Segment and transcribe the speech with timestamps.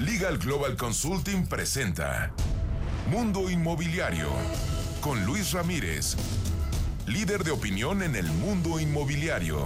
[0.00, 2.32] Legal Global Consulting presenta
[3.12, 4.26] Mundo Inmobiliario
[5.00, 6.16] con Luis Ramírez,
[7.06, 9.62] líder de opinión en el mundo inmobiliario.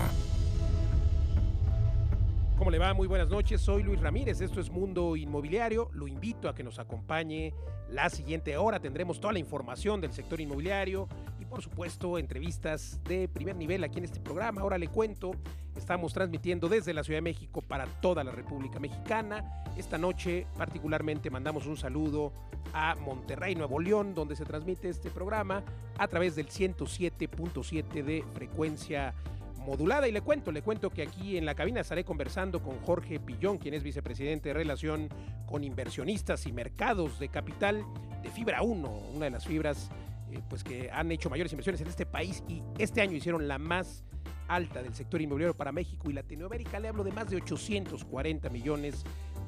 [2.58, 2.92] ¿Cómo le va?
[2.92, 6.78] Muy buenas noches, soy Luis Ramírez, esto es Mundo Inmobiliario, lo invito a que nos
[6.78, 7.54] acompañe
[7.88, 11.08] la siguiente hora, tendremos toda la información del sector inmobiliario
[11.48, 14.60] por supuesto entrevistas de primer nivel aquí en este programa.
[14.60, 15.32] Ahora le cuento,
[15.76, 19.64] estamos transmitiendo desde la Ciudad de México para toda la República Mexicana.
[19.76, 22.32] Esta noche particularmente mandamos un saludo
[22.72, 25.62] a Monterrey, Nuevo León, donde se transmite este programa
[25.98, 29.14] a través del 107.7 de frecuencia
[29.58, 30.08] modulada.
[30.08, 33.58] Y le cuento, le cuento que aquí en la cabina estaré conversando con Jorge Pillón,
[33.58, 35.08] quien es vicepresidente de relación
[35.46, 37.84] con inversionistas y mercados de capital
[38.22, 39.90] de Fibra 1, una de las fibras
[40.32, 43.58] eh, pues que han hecho mayores inversiones en este país y este año hicieron la
[43.58, 44.04] más
[44.48, 46.80] alta del sector inmobiliario para México y Latinoamérica.
[46.80, 49.04] Le hablo de más de 840 millones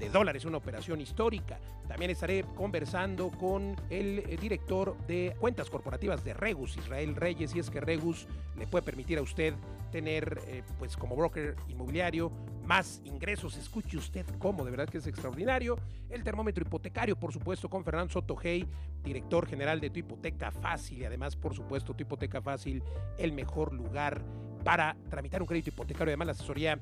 [0.09, 1.59] dólares, una operación histórica.
[1.89, 7.59] También estaré conversando con el eh, director de cuentas corporativas de Regus, Israel Reyes, y
[7.59, 8.27] es que Regus
[8.57, 9.55] le puede permitir a usted
[9.91, 12.31] tener, eh, pues como broker inmobiliario,
[12.65, 13.57] más ingresos.
[13.57, 15.77] Escuche usted cómo, de verdad que es extraordinario.
[16.09, 18.69] El termómetro hipotecario, por supuesto, con Fernando Sotojey,
[19.03, 22.83] director general de Tu Hipoteca Fácil, y además, por supuesto, Tu Hipoteca Fácil,
[23.19, 24.23] el mejor lugar
[24.65, 26.79] para tramitar un crédito hipotecario, además la asesoría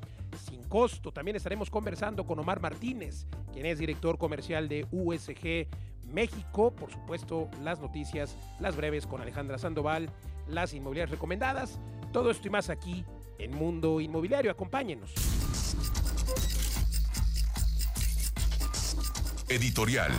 [0.49, 1.13] sin costo.
[1.13, 5.69] También estaremos conversando con Omar Martínez, quien es director comercial de USG
[6.13, 6.73] México.
[6.75, 10.11] Por supuesto, las noticias, las breves con Alejandra Sandoval,
[10.49, 11.79] las inmobiliarias recomendadas.
[12.13, 13.05] Todo esto y más aquí
[13.39, 14.51] en Mundo Inmobiliario.
[14.51, 15.15] Acompáñenos.
[19.49, 20.13] Editorial.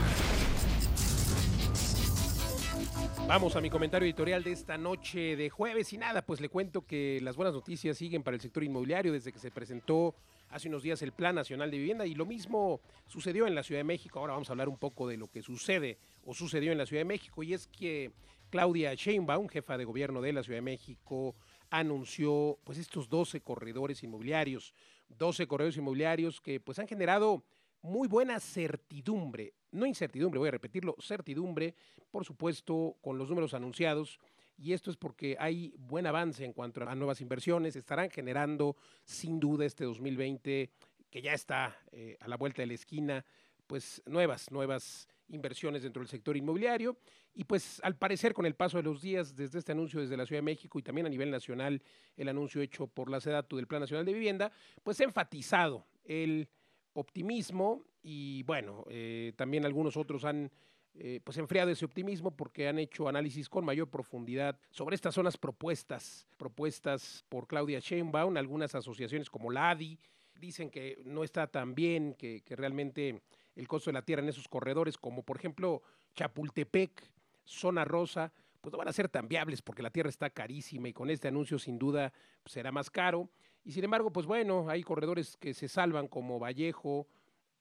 [3.30, 5.94] Vamos a mi comentario editorial de esta noche de jueves.
[5.94, 9.32] Y nada, pues le cuento que las buenas noticias siguen para el sector inmobiliario desde
[9.32, 10.16] que se presentó
[10.50, 12.08] hace unos días el Plan Nacional de Vivienda.
[12.08, 14.18] Y lo mismo sucedió en la Ciudad de México.
[14.18, 17.02] Ahora vamos a hablar un poco de lo que sucede o sucedió en la Ciudad
[17.02, 17.44] de México.
[17.44, 18.14] Y es que
[18.50, 21.36] Claudia Sheinbaum, jefa de gobierno de la Ciudad de México,
[21.70, 24.74] anunció pues estos 12 corredores inmobiliarios,
[25.10, 27.44] 12 corredores inmobiliarios que pues han generado
[27.82, 31.76] muy buena certidumbre, no incertidumbre, voy a repetirlo, certidumbre,
[32.12, 34.20] por supuesto, con los números anunciados.
[34.58, 37.76] Y esto es porque hay buen avance en cuanto a nuevas inversiones.
[37.76, 38.76] Estarán generando,
[39.06, 40.70] sin duda, este 2020,
[41.10, 43.26] que ya está eh, a la vuelta de la esquina,
[43.68, 46.98] pues nuevas, nuevas inversiones dentro del sector inmobiliario.
[47.34, 50.26] Y pues al parecer con el paso de los días, desde este anuncio desde la
[50.26, 51.82] Ciudad de México y también a nivel nacional,
[52.18, 54.52] el anuncio hecho por la SEDATU del Plan Nacional de Vivienda,
[54.84, 56.50] pues ha enfatizado el
[56.94, 60.52] optimismo y bueno, eh, también algunos otros han
[60.96, 65.38] eh, pues enfriado ese optimismo porque han hecho análisis con mayor profundidad sobre estas zonas
[65.38, 70.00] propuestas, propuestas por Claudia Sheinbaum, algunas asociaciones como la ADI
[70.36, 73.22] dicen que no está tan bien, que, que realmente
[73.56, 75.84] el costo de la tierra en esos corredores, como por ejemplo
[76.16, 77.12] Chapultepec,
[77.46, 80.94] Zona Rosa, pues no van a ser tan viables porque la tierra está carísima y
[80.94, 82.14] con este anuncio sin duda
[82.44, 83.30] pues, será más caro.
[83.64, 87.08] Y sin embargo, pues bueno, hay corredores que se salvan como Vallejo,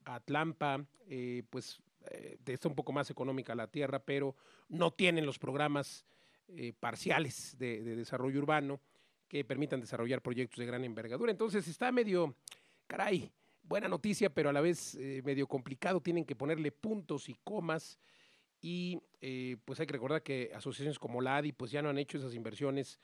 [0.05, 4.35] Atlampa, eh, pues eh, está un poco más económica la tierra, pero
[4.69, 6.07] no tienen los programas
[6.49, 8.81] eh, parciales de, desarrollo urbano
[9.29, 11.31] que permitan desarrollar proyectos de gran envergadura.
[11.31, 12.35] Entonces está medio,
[12.87, 13.31] caray,
[13.63, 16.01] buena noticia, pero a la vez medio complicado.
[16.01, 17.99] Tienen que ponerle puntos y comas
[18.63, 18.99] y
[19.67, 22.35] pues hay que recordar que asociaciones como la ADI pues ya no han hecho esas
[22.35, 22.99] inversiones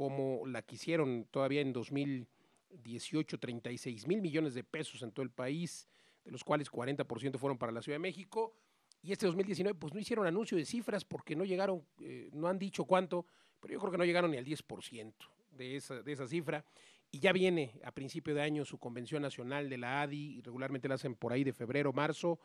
[0.00, 5.30] como la que hicieron todavía en 2018, 36 mil millones de pesos en todo el
[5.30, 5.86] país,
[6.24, 8.56] de los cuales 40% fueron para la Ciudad de México.
[9.02, 12.58] Y este 2019 pues no hicieron anuncio de cifras porque no llegaron, eh, no han
[12.58, 13.26] dicho cuánto,
[13.60, 15.12] pero yo creo que no llegaron ni al 10%
[15.50, 16.64] de esa, de esa cifra.
[17.10, 20.88] Y ya viene a principio de año su convención nacional de la ADI, y regularmente
[20.88, 22.40] la hacen por ahí de febrero, marzo,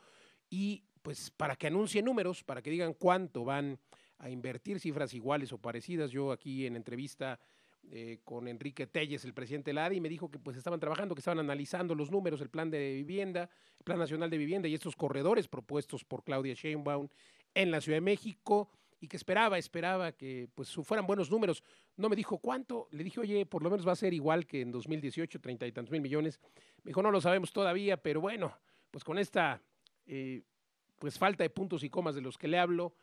[0.49, 3.79] y pues para que anuncien números, para que digan cuánto van
[4.19, 6.11] a invertir cifras iguales o parecidas.
[6.11, 7.39] Yo aquí en entrevista
[7.91, 11.13] eh, con Enrique Telles, el presidente de la ADI, me dijo que pues estaban trabajando,
[11.15, 14.73] que estaban analizando los números, el plan de vivienda, el plan nacional de vivienda y
[14.73, 17.07] estos corredores propuestos por Claudia Sheinbaum
[17.53, 18.69] en la Ciudad de México
[18.99, 21.63] y que esperaba, esperaba que pues fueran buenos números.
[21.95, 24.61] No me dijo cuánto, le dije, oye, por lo menos va a ser igual que
[24.61, 26.40] en 2018, treinta y tantos mil millones.
[26.84, 28.57] Me dijo, no lo sabemos todavía, pero bueno,
[28.90, 29.61] pues con esta
[30.07, 30.41] eh,
[30.97, 32.95] pues falta de puntos y comas de los que le hablo,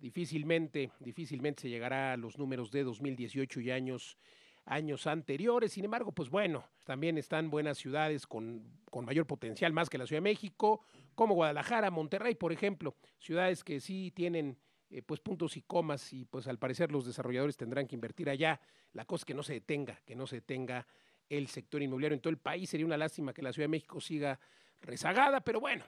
[0.00, 4.16] difícilmente, difícilmente se llegará a los números de 2018 y años,
[4.64, 5.72] años anteriores.
[5.72, 10.06] Sin embargo, pues bueno, también están buenas ciudades con, con mayor potencial, más que la
[10.06, 10.82] Ciudad de México,
[11.14, 14.58] como Guadalajara, Monterrey, por ejemplo, ciudades que sí tienen
[14.90, 18.60] eh, pues puntos y comas y pues al parecer los desarrolladores tendrán que invertir allá.
[18.92, 20.86] La cosa es que no se detenga, que no se detenga
[21.28, 22.68] el sector inmobiliario en todo el país.
[22.68, 24.40] Sería una lástima que la Ciudad de México siga
[24.80, 25.84] rezagada, pero bueno,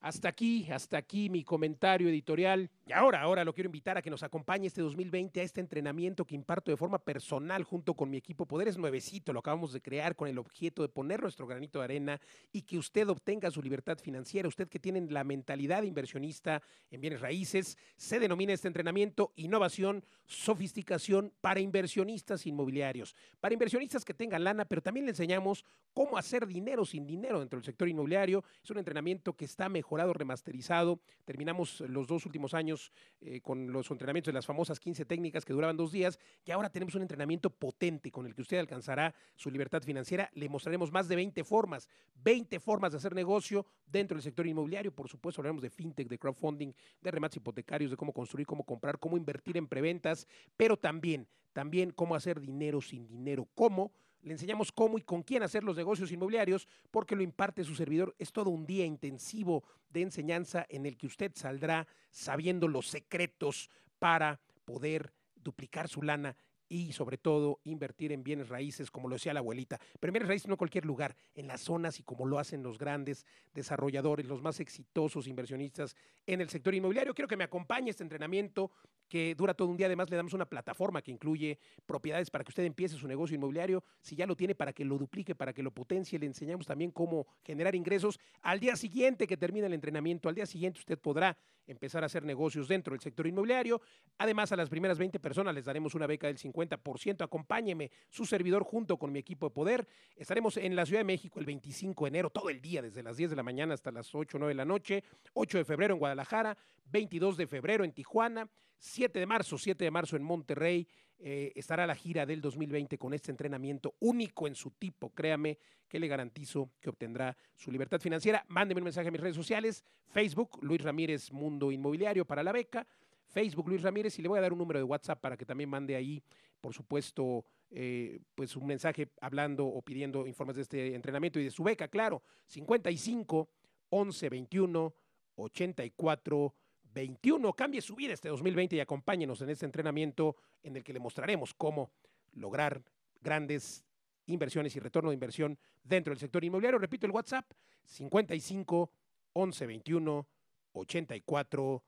[0.00, 2.70] Hasta aquí, hasta aquí mi comentario editorial.
[2.88, 6.24] Y ahora, ahora lo quiero invitar a que nos acompañe este 2020 a este entrenamiento
[6.24, 9.80] que imparto de forma personal junto con mi equipo Poder es nuevecito, lo acabamos de
[9.80, 12.20] crear con el objeto de poner nuestro granito de arena
[12.52, 14.46] y que usted obtenga su libertad financiera.
[14.46, 16.62] Usted que tiene la mentalidad inversionista
[16.92, 23.16] en bienes raíces, se denomina este entrenamiento innovación, sofisticación para inversionistas inmobiliarios.
[23.40, 27.58] Para inversionistas que tengan lana, pero también le enseñamos cómo hacer dinero sin dinero dentro
[27.58, 28.44] del sector inmobiliario.
[28.62, 31.00] Es un entrenamiento que está mejor mejorado, remasterizado.
[31.24, 32.75] Terminamos los dos últimos años
[33.20, 36.70] eh, con los entrenamientos de las famosas 15 técnicas que duraban dos días y ahora
[36.70, 40.30] tenemos un entrenamiento potente con el que usted alcanzará su libertad financiera.
[40.34, 41.88] Le mostraremos más de 20 formas,
[42.22, 44.94] 20 formas de hacer negocio dentro del sector inmobiliario.
[44.94, 48.98] Por supuesto, hablaremos de fintech, de crowdfunding, de remates hipotecarios, de cómo construir, cómo comprar,
[48.98, 50.26] cómo invertir en preventas,
[50.56, 53.92] pero también, también cómo hacer dinero sin dinero, cómo
[54.26, 58.12] le enseñamos cómo y con quién hacer los negocios inmobiliarios porque lo imparte su servidor.
[58.18, 63.70] Es todo un día intensivo de enseñanza en el que usted saldrá sabiendo los secretos
[64.00, 66.36] para poder duplicar su lana
[66.68, 69.78] y sobre todo invertir en bienes raíces, como lo decía la abuelita.
[70.00, 72.78] Pero bienes raíces no en cualquier lugar, en las zonas y como lo hacen los
[72.78, 73.24] grandes
[73.54, 75.94] desarrolladores, los más exitosos inversionistas
[76.26, 77.14] en el sector inmobiliario.
[77.14, 78.72] Quiero que me acompañe este entrenamiento
[79.08, 79.86] que dura todo un día.
[79.86, 83.84] Además, le damos una plataforma que incluye propiedades para que usted empiece su negocio inmobiliario.
[84.00, 86.18] Si ya lo tiene, para que lo duplique, para que lo potencie.
[86.18, 88.18] Le enseñamos también cómo generar ingresos.
[88.42, 91.36] Al día siguiente que termine el entrenamiento, al día siguiente usted podrá
[91.66, 93.80] empezar a hacer negocios dentro del sector inmobiliario.
[94.18, 97.22] Además, a las primeras 20 personas les daremos una beca del 50%.
[97.22, 99.88] Acompáñeme, su servidor, junto con mi equipo de poder.
[100.16, 103.16] Estaremos en la Ciudad de México el 25 de enero, todo el día, desde las
[103.16, 105.04] 10 de la mañana hasta las 8 o 9 de la noche.
[105.34, 106.56] 8 de febrero en Guadalajara,
[106.86, 108.48] 22 de febrero en Tijuana.
[108.78, 110.86] 7 de marzo, 7 de marzo en Monterrey,
[111.18, 115.10] eh, estará la gira del 2020 con este entrenamiento único en su tipo.
[115.10, 115.58] Créame
[115.88, 118.44] que le garantizo que obtendrá su libertad financiera.
[118.48, 122.86] Mándeme un mensaje a mis redes sociales, Facebook, Luis Ramírez Mundo Inmobiliario para la beca,
[123.28, 125.70] Facebook Luis Ramírez y le voy a dar un número de WhatsApp para que también
[125.70, 126.22] mande ahí,
[126.60, 131.50] por supuesto, eh, pues un mensaje hablando o pidiendo informes de este entrenamiento y de
[131.50, 133.48] su beca, claro, 55
[133.88, 134.94] 11 21
[135.36, 136.54] 84
[136.96, 137.52] 21.
[137.52, 141.52] Cambie su vida este 2020 y acompáñenos en este entrenamiento en el que le mostraremos
[141.52, 141.90] cómo
[142.32, 142.82] lograr
[143.20, 143.84] grandes
[144.24, 146.78] inversiones y retorno de inversión dentro del sector inmobiliario.
[146.78, 147.52] Repito el WhatsApp
[147.84, 148.90] 55
[149.34, 150.26] 11 21
[150.72, 151.84] 84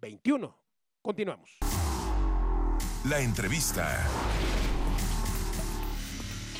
[0.00, 0.58] 21.
[1.02, 1.58] Continuamos.
[3.08, 4.04] La entrevista.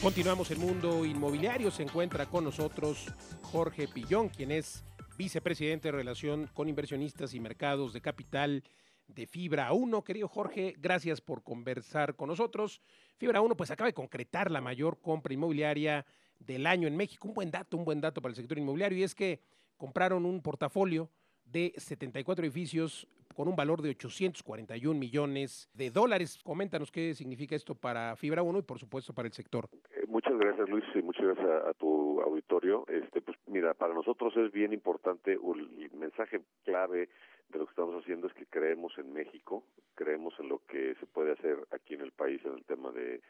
[0.00, 1.72] Continuamos el mundo inmobiliario.
[1.72, 3.12] Se encuentra con nosotros
[3.42, 4.84] Jorge Pillón, quien es
[5.18, 8.62] vicepresidente de relación con inversionistas y mercados de capital
[9.08, 10.04] de Fibra 1.
[10.04, 12.80] Querido Jorge, gracias por conversar con nosotros.
[13.16, 16.06] Fibra 1 pues acaba de concretar la mayor compra inmobiliaria
[16.38, 17.26] del año en México.
[17.26, 19.40] Un buen dato, un buen dato para el sector inmobiliario y es que
[19.76, 21.10] compraron un portafolio
[21.44, 23.08] de 74 edificios
[23.38, 26.40] con un valor de 841 millones de dólares.
[26.42, 29.68] Coméntanos qué significa esto para Fibra 1 y por supuesto para el sector.
[29.94, 32.84] Eh, muchas gracias Luis y muchas gracias a, tu auditorio.
[32.88, 37.10] Este, pues mira, para nosotros es bien importante el mensaje clave
[37.50, 39.62] de lo que estamos haciendo es que creemos en México,
[39.94, 43.20] creemos en lo que se puede hacer aquí en el país en el tema de,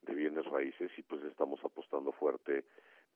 [0.00, 2.64] de bienes raíces y pues estamos apostando fuerte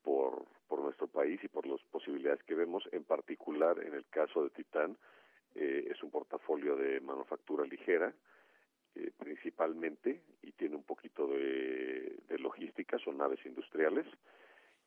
[0.03, 4.45] por, por nuestro país y por las posibilidades que vemos, en particular en el caso
[4.45, 4.99] de Titán,
[5.55, 8.13] eh, es un portafolio de manufactura ligera,
[8.95, 14.07] eh, principalmente, y tiene un poquito de, logística, son naves industriales,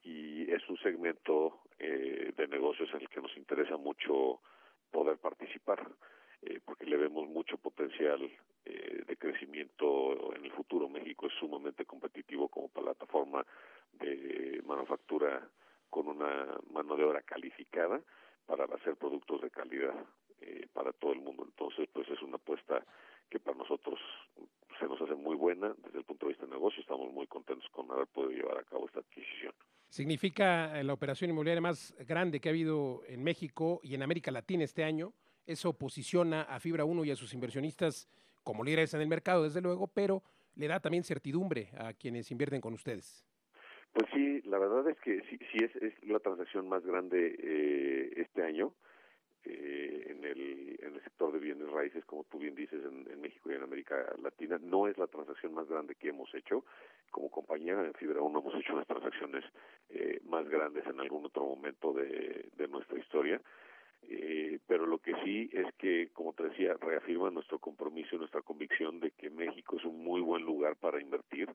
[0.03, 4.41] y es un segmento eh, de negocios en el que nos interesa mucho
[4.91, 5.87] poder participar,
[6.41, 8.21] eh, porque le vemos mucho potencial
[8.65, 10.89] eh, de crecimiento en el futuro.
[10.89, 13.45] México es sumamente competitivo como plataforma
[13.93, 15.49] de manufactura
[15.89, 18.01] con una mano de obra calificada
[18.45, 19.95] para hacer productos de calidad
[20.45, 21.43] eh, para todo el mundo.
[21.43, 22.83] Entonces, pues es una apuesta
[23.29, 23.99] que para nosotros
[24.79, 26.81] se nos hace muy buena desde el punto de vista de negocio.
[26.81, 29.53] Estamos muy contentos con haber podido llevar a cabo esta adquisición.
[29.89, 34.63] Significa la operación inmobiliaria más grande que ha habido en México y en América Latina
[34.63, 35.13] este año.
[35.47, 38.07] Eso posiciona a Fibra 1 y a sus inversionistas
[38.43, 40.21] como líderes en el mercado, desde luego, pero
[40.55, 43.25] le da también certidumbre a quienes invierten con ustedes.
[43.93, 48.13] Pues sí, la verdad es que sí, sí es, es la transacción más grande eh,
[48.17, 48.73] este año
[49.45, 53.21] eh, en, el, en el sector de bienes raíces, como tú bien dices, en, en,
[53.21, 54.57] México y en América Latina.
[54.61, 56.65] No es la transacción más grande que hemos hecho.
[57.11, 59.43] Como compañía en Fibra 1 hemos hecho unas transacciones
[59.89, 63.41] eh, más grandes en algún otro momento de, de nuestra historia.
[64.07, 68.41] Eh, pero lo que sí es que, como te decía, reafirma nuestro compromiso y nuestra
[68.41, 71.49] convicción de que México es un muy buen lugar para invertir.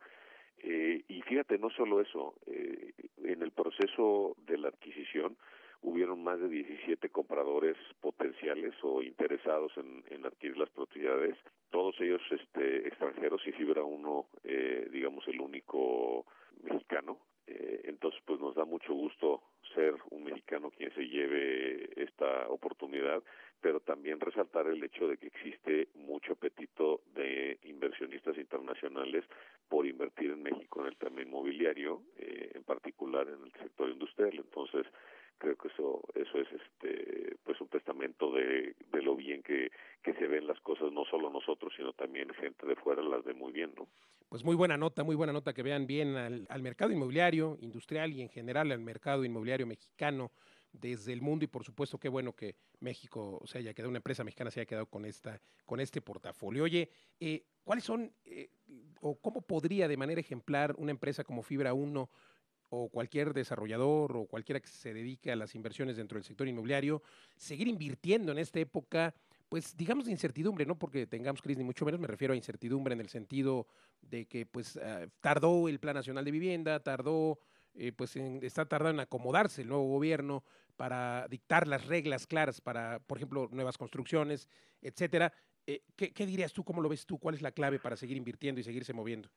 [0.63, 2.93] Eh, y fíjate, no solo eso, eh,
[3.25, 5.37] en el proceso de la adquisición
[5.83, 11.37] hubieron más de 17 compradores potenciales o interesados en, adquirir las propiedades,
[11.71, 16.27] todos ellos este, extranjeros y Fibra 1, eh, digamos, el único
[16.63, 17.19] mexicano.
[17.47, 19.43] Eh, entonces, pues nos da mucho gusto
[19.75, 23.23] ser un mexicano quien se lleve esta oportunidad,
[23.61, 29.25] pero también resaltar el hecho de que existe mucho apetito de inversionistas internacionales
[29.69, 34.33] por invertir en México en el tema inmobiliario, eh, en particular en el sector industrial.
[34.35, 34.87] Entonces,
[35.41, 40.15] creo que eso eso es este pues un testamento de, de lo bien que, que
[40.15, 43.53] se ven las cosas no solo nosotros sino también gente de fuera las ve muy
[43.53, 43.89] bien no
[44.29, 48.13] pues muy buena nota muy buena nota que vean bien al, al mercado inmobiliario industrial
[48.13, 50.31] y en general al mercado inmobiliario mexicano
[50.73, 54.25] desde el mundo y por supuesto qué bueno que México se haya quedado, una empresa
[54.25, 56.65] mexicana se haya quedado con esta, con este portafolio.
[56.65, 58.51] Oye, eh, ¿cuáles son eh,
[59.01, 62.09] o cómo podría de manera ejemplar una empresa como Fibra 1
[62.71, 67.03] o cualquier desarrollador o cualquiera que se dedique a las inversiones dentro del sector inmobiliario,
[67.37, 69.15] seguir invirtiendo en esta época,
[69.49, 72.95] pues digamos de incertidumbre, no porque tengamos crisis ni mucho menos, me refiero a incertidumbre
[72.95, 73.67] en el sentido
[74.01, 77.41] de que pues uh, tardó el Plan Nacional de Vivienda, tardó,
[77.75, 80.45] eh, pues en, está tardando en acomodarse el nuevo gobierno
[80.77, 84.49] para dictar las reglas claras para, por ejemplo, nuevas construcciones,
[84.81, 85.33] etcétera.
[85.67, 88.17] Eh, ¿qué, ¿Qué dirías tú, cómo lo ves tú, cuál es la clave para seguir
[88.17, 89.29] invirtiendo y seguirse moviendo?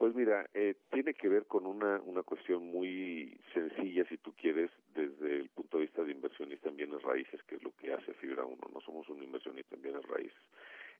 [0.00, 4.70] Pues mira, eh, tiene que ver con una, una cuestión muy sencilla, si tú quieres,
[4.94, 8.14] desde el punto de vista de inversionista en bienes raíces, que es lo que hace
[8.14, 8.56] Fibra 1.
[8.72, 10.40] No somos un inversionista en bienes raíces.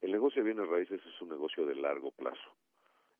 [0.02, 2.50] El negocio de bienes raíces es un negocio de largo plazo.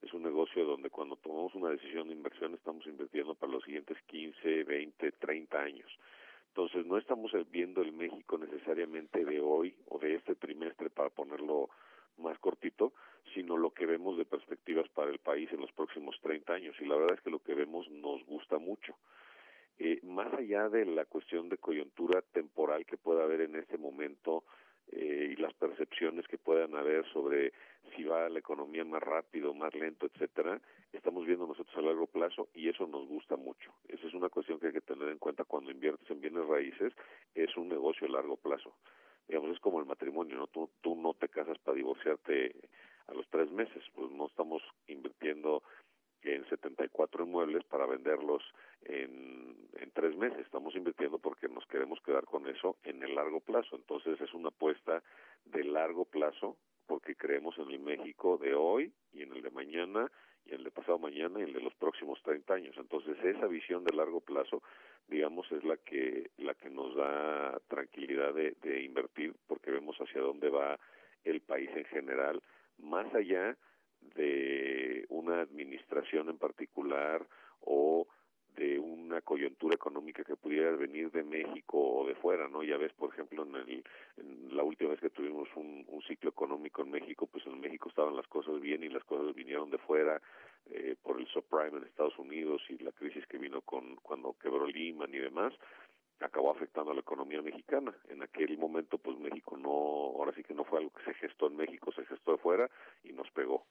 [0.03, 3.97] Es un negocio donde cuando tomamos una decisión de inversión estamos invirtiendo para los siguientes
[4.03, 5.91] 15, 20, 30 años.
[6.49, 11.71] Entonces no estamos viendo el México necesariamente de hoy o de este trimestre para ponerlo
[12.19, 12.93] más cortito,
[13.35, 16.77] sino lo que vemos de perspectivas para el país en los próximos 30 años.
[16.81, 18.97] Y la verdad es que lo que vemos nos gusta mucho.
[19.79, 24.45] Eh, más allá de la cuestión de coyuntura temporal que pueda haber en este momento
[24.93, 27.53] eh, y las percepciones que puedan haber sobre
[27.97, 30.61] si va la economía más rápido, más lento, etcétera,
[30.93, 33.73] estamos viendo nosotros a largo plazo y eso nos gusta mucho.
[33.89, 36.93] Esa es una cuestión que hay que tener en cuenta cuando inviertes en bienes raíces,
[37.35, 38.75] es un negocio a largo plazo
[39.31, 40.49] digamos, es como el matrimonio, ¿no?
[40.49, 42.57] Tú, tú no te casas para divorciarte
[43.11, 45.63] a los tres meses, pues no estamos invirtiendo
[46.23, 48.43] en 74 inmuebles para venderlos
[48.83, 49.59] en,
[49.95, 54.21] tres meses, estamos invirtiendo porque nos queremos quedar con eso en el largo plazo, entonces
[54.21, 55.03] es una apuesta
[55.45, 60.11] de largo plazo porque creemos en el México de hoy y en el de mañana
[60.47, 62.77] y en el de pasado mañana y el de los próximos 30 años.
[62.79, 64.63] Entonces, esa visión de largo plazo,
[65.09, 70.21] digamos, es la que la que nos da tranquilidad de, de invertir porque vemos hacia
[70.21, 70.79] dónde va
[71.25, 72.41] el país en general,
[72.83, 73.57] más allá
[74.15, 77.27] de una administración en particular
[77.61, 78.07] o
[78.57, 82.63] de una coyuntura económica que pudiera venir de México o de fuera, ¿no?
[82.63, 83.85] Ya ves, por ejemplo, en, el,
[84.17, 88.17] en la última vez que tuvimos un, ciclo económico en México, pues en México estaban
[88.17, 90.21] las cosas bien y las cosas vinieron de fuera
[90.71, 94.67] eh, por el subprime en Estados Unidos y la crisis que vino con cuando quebró
[94.67, 95.53] Lehman y demás
[96.21, 97.95] acabó afectando a la economía mexicana.
[98.09, 101.47] En aquel momento, pues México no, ahora sí que no fue algo que se gestó
[101.47, 102.71] en México, se gestó de fuera
[103.05, 103.67] y nos pegó.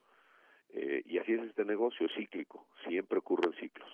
[0.69, 3.89] Eh, y así es este negocio cíclico, siempre ocurre en ciclos.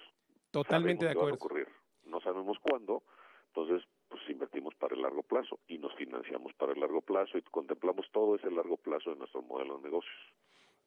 [0.52, 1.36] Totalmente de acuerdo.
[1.36, 1.68] Ocurrir.
[2.06, 3.04] No sabemos cuándo,
[3.48, 7.42] entonces pues invertimos para el largo plazo y nos financiamos para el largo plazo y
[7.42, 10.16] contemplamos todo ese largo plazo en nuestro modelo de negocios.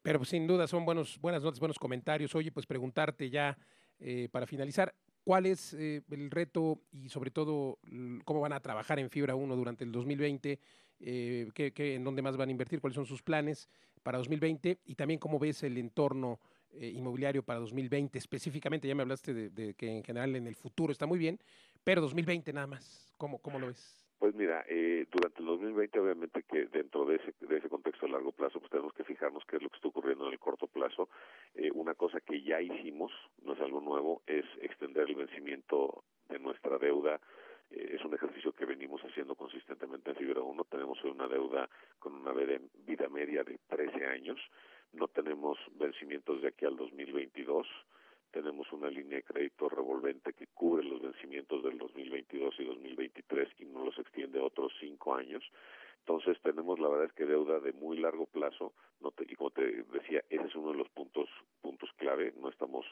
[0.02, 2.34] Pero pues, sin duda son buenos, buenas notas, buenos comentarios.
[2.34, 3.58] Oye, pues preguntarte ya
[3.98, 4.94] eh, para finalizar,
[5.28, 7.78] ¿cuál es eh, el reto y sobre todo
[8.24, 10.58] cómo van a trabajar en Fibra 1 durante el 2020?
[11.00, 12.80] Eh, ¿qué, ¿En dónde más van a invertir?
[12.80, 13.68] ¿Cuáles son sus planes
[14.02, 14.78] para 2020?
[14.86, 18.88] Y también cómo ves el entorno eh, inmobiliario para 2020 específicamente?
[18.88, 21.38] Ya me hablaste de, de, que en general en el futuro está muy bien,
[21.84, 24.08] pero 2020 nada más, ¿cómo, cómo lo ves?
[24.18, 24.64] Pues mira,
[25.10, 28.70] durante el 2020 obviamente que dentro de ese, de ese contexto a largo plazo pues
[28.70, 31.08] tenemos que fijarnos qué es lo que está ocurriendo en el corto plazo.
[31.54, 33.12] Eh, una cosa que ya hicimos,
[33.42, 37.20] no es algo nuevo, es extender el vencimiento de nuestra deuda
[37.70, 40.64] eh, es un ejercicio que venimos haciendo consistentemente en Fibra 1.
[40.64, 44.40] Tenemos una deuda con una vida media de 13 años.
[44.92, 47.66] No tenemos vencimientos de aquí al 2022
[48.30, 53.64] tenemos una línea de crédito revolvente que cubre los vencimientos del 2022 y 2023 y
[53.66, 55.42] no los extiende otros cinco años.
[56.00, 59.50] Entonces tenemos la verdad es que deuda de muy largo plazo, no te, y como
[59.50, 61.28] te decía, ese es uno de los puntos
[61.60, 62.32] puntos clave.
[62.40, 62.86] No estamos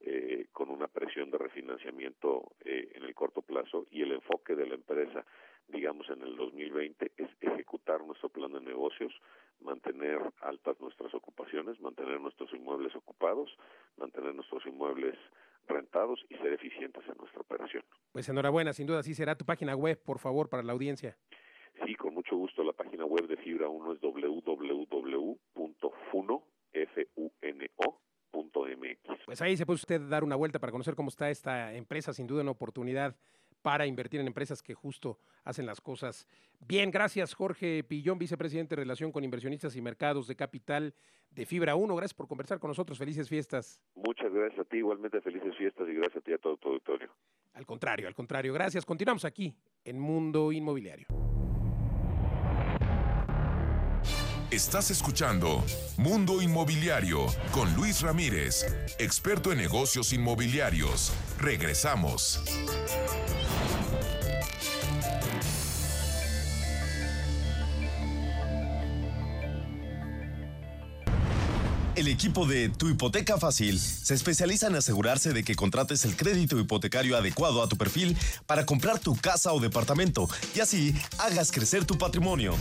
[0.00, 4.66] eh, con una presión de refinanciamiento eh, en el corto plazo y el enfoque de
[4.66, 5.24] la empresa,
[5.68, 9.12] digamos, en el 2020 es ejecutar nuestro plan de negocios,
[9.60, 13.50] mantener altas nuestras ocupaciones, mantener nuestros inmuebles ocupados,
[13.96, 15.16] mantener nuestros inmuebles
[15.66, 17.82] rentados y ser eficientes en nuestra operación.
[18.12, 21.16] Pues enhorabuena, sin duda, así será tu página web, por favor, para la audiencia.
[21.84, 22.62] Sí, con mucho gusto.
[22.62, 25.34] La página web de Fibra 1 es www.funo.mx.
[29.26, 32.26] Pues ahí se puede usted dar una vuelta para conocer cómo está esta empresa, sin
[32.26, 33.16] duda una oportunidad
[33.64, 36.28] para invertir en empresas que justo hacen las cosas
[36.60, 36.90] bien.
[36.90, 40.94] Gracias, Jorge Pillón, vicepresidente de Relación con Inversionistas y Mercados de Capital
[41.30, 41.96] de Fibra 1.
[41.96, 42.98] Gracias por conversar con nosotros.
[42.98, 43.80] Felices fiestas.
[43.94, 47.08] Muchas gracias a ti, igualmente felices fiestas y gracias a ti a todo tu auditorio.
[47.54, 48.52] Al contrario, al contrario.
[48.52, 48.84] Gracias.
[48.84, 51.06] Continuamos aquí en Mundo Inmobiliario.
[54.50, 55.64] Estás escuchando
[55.96, 58.66] Mundo Inmobiliario con Luis Ramírez,
[58.98, 61.12] experto en negocios inmobiliarios.
[61.40, 62.44] Regresamos.
[71.96, 76.58] El equipo de Tu Hipoteca Fácil se especializa en asegurarse de que contrates el crédito
[76.58, 81.84] hipotecario adecuado a tu perfil para comprar tu casa o departamento y así hagas crecer
[81.84, 82.56] tu patrimonio.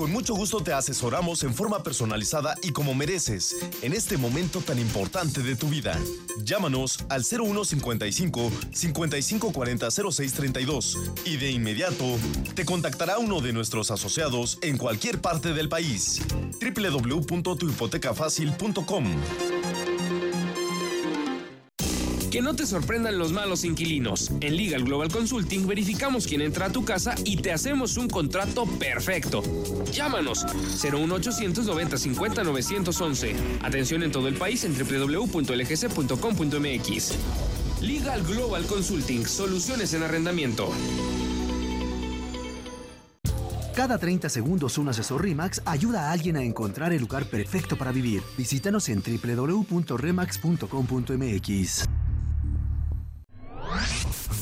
[0.00, 4.78] Con mucho gusto te asesoramos en forma personalizada y como mereces en este momento tan
[4.78, 5.94] importante de tu vida.
[6.42, 12.16] Llámanos al 0155 5540 0632 y de inmediato
[12.54, 16.22] te contactará uno de nuestros asociados en cualquier parte del país.
[16.62, 19.59] www.tuhipotecafacil.com
[22.30, 24.30] que no te sorprendan los malos inquilinos.
[24.40, 28.66] En Legal Global Consulting verificamos quién entra a tu casa y te hacemos un contrato
[28.66, 29.42] perfecto.
[29.92, 30.44] Llámanos
[30.82, 33.34] 01800 90 50 911.
[33.62, 35.40] Atención en todo el país en www.lgc.com.mx.
[37.80, 40.70] Legal Global Consulting, soluciones en arrendamiento.
[43.74, 47.92] Cada 30 segundos un asesor RIMAX ayuda a alguien a encontrar el lugar perfecto para
[47.92, 48.22] vivir.
[48.36, 51.88] Visítanos en www.remax.com.mx.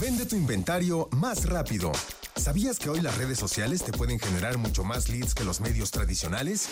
[0.01, 1.93] Vende tu inventario más rápido.
[2.37, 5.91] ¿Sabías que hoy las redes sociales te pueden generar mucho más leads que los medios
[5.91, 6.69] tradicionales?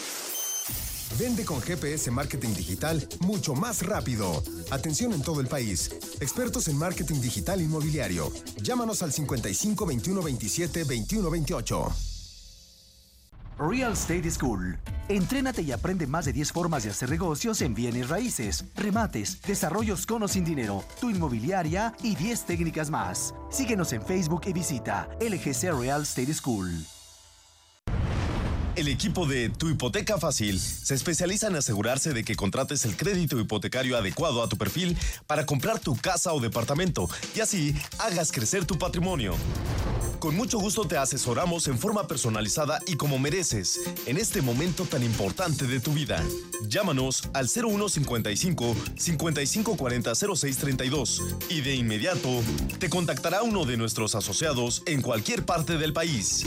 [1.18, 4.42] Vende con GPS Marketing Digital mucho más rápido.
[4.70, 5.90] Atención en todo el país.
[6.20, 8.32] Expertos en marketing digital inmobiliario.
[8.62, 12.15] Llámanos al 55 21 27 21 28.
[13.58, 14.78] Real Estate School.
[15.08, 20.04] Entrénate y aprende más de 10 formas de hacer negocios en bienes raíces, remates, desarrollos
[20.06, 23.34] con o sin dinero, tu inmobiliaria y 10 técnicas más.
[23.50, 26.95] Síguenos en Facebook y visita LGC Real Estate School.
[28.76, 33.40] El equipo de Tu Hipoteca Fácil se especializa en asegurarse de que contrates el crédito
[33.40, 38.66] hipotecario adecuado a tu perfil para comprar tu casa o departamento y así hagas crecer
[38.66, 39.34] tu patrimonio.
[40.18, 45.02] Con mucho gusto te asesoramos en forma personalizada y como mereces en este momento tan
[45.02, 46.22] importante de tu vida.
[46.68, 52.42] Llámanos al 0155 5540 0632 y de inmediato
[52.78, 56.46] te contactará uno de nuestros asociados en cualquier parte del país.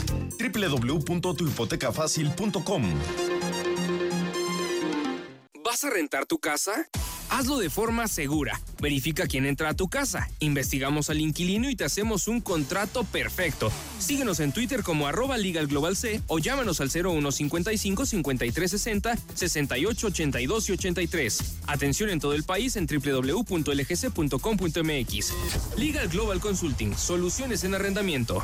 [5.64, 6.88] ¿Vas a rentar tu casa?
[7.30, 8.60] Hazlo de forma segura.
[8.80, 10.28] Verifica quién entra a tu casa.
[10.40, 13.70] Investigamos al inquilino y te hacemos un contrato perfecto.
[14.00, 20.72] Síguenos en Twitter como arroba Legal Global C o llámanos al 0155 5360 6882 y
[20.72, 21.54] 83.
[21.68, 23.48] Atención en todo el país en www.lgc.com.mx.
[25.78, 26.96] Legal Global Consulting.
[26.96, 28.42] Soluciones en arrendamiento.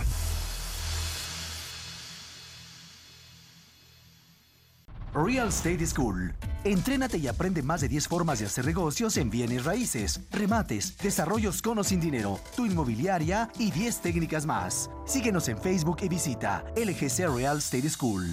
[5.17, 6.35] Real Estate School.
[6.63, 11.63] Entrénate y aprende más de 10 formas de hacer negocios en bienes raíces, remates, desarrollos
[11.63, 14.91] con o sin dinero, tu inmobiliaria y 10 técnicas más.
[15.07, 18.27] Síguenos en Facebook y visita LGC Real Estate School.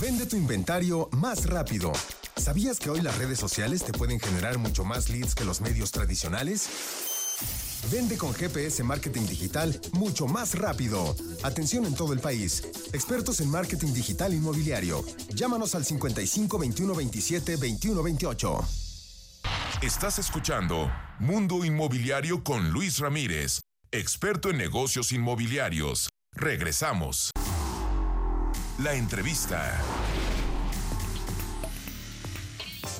[0.00, 1.92] Vende tu inventario más rápido.
[2.36, 5.92] ¿Sabías que hoy las redes sociales te pueden generar mucho más leads que los medios
[5.92, 7.13] tradicionales?
[7.90, 11.14] Vende con GPS Marketing Digital mucho más rápido.
[11.42, 12.62] Atención en todo el país.
[12.92, 15.04] Expertos en marketing digital inmobiliario.
[15.34, 18.64] Llámanos al 55 21 27 21 28.
[19.82, 23.60] Estás escuchando Mundo Inmobiliario con Luis Ramírez,
[23.92, 26.08] experto en negocios inmobiliarios.
[26.32, 27.30] Regresamos.
[28.78, 29.80] La entrevista.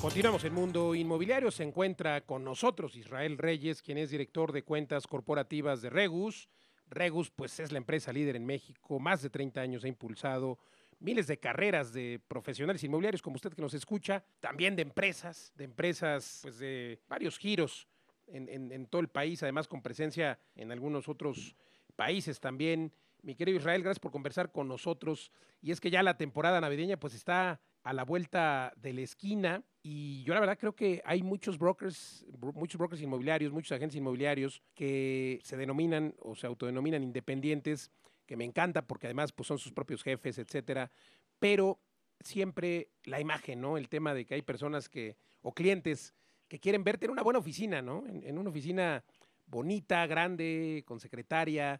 [0.05, 1.49] Continuamos en Mundo Inmobiliario.
[1.49, 6.47] Se encuentra con nosotros Israel Reyes, quien es director de cuentas corporativas de Regus.
[6.87, 8.99] Regus, pues es la empresa líder en México.
[8.99, 10.59] Más de 30 años ha impulsado
[10.99, 15.63] miles de carreras de profesionales inmobiliarios, como usted que nos escucha, también de empresas, de
[15.63, 17.87] empresas pues de varios giros
[18.27, 21.55] en, en, en todo el país, además con presencia en algunos otros
[21.95, 22.93] países también.
[23.23, 25.31] Mi querido Israel, gracias por conversar con nosotros.
[25.63, 29.63] Y es que ya la temporada navideña pues está a la vuelta de la esquina
[29.83, 34.63] y yo la verdad creo que hay muchos brokers, muchos brokers inmobiliarios, muchos agentes inmobiliarios
[34.73, 37.91] que se denominan o se autodenominan independientes,
[38.25, 40.89] que me encanta porque además pues son sus propios jefes, etcétera,
[41.37, 41.79] pero
[42.21, 43.77] siempre la imagen, ¿no?
[43.77, 46.15] El tema de que hay personas que o clientes
[46.47, 48.03] que quieren verte en una buena oficina, ¿no?
[48.07, 49.03] En, una oficina
[49.45, 51.79] bonita, grande, con secretaria.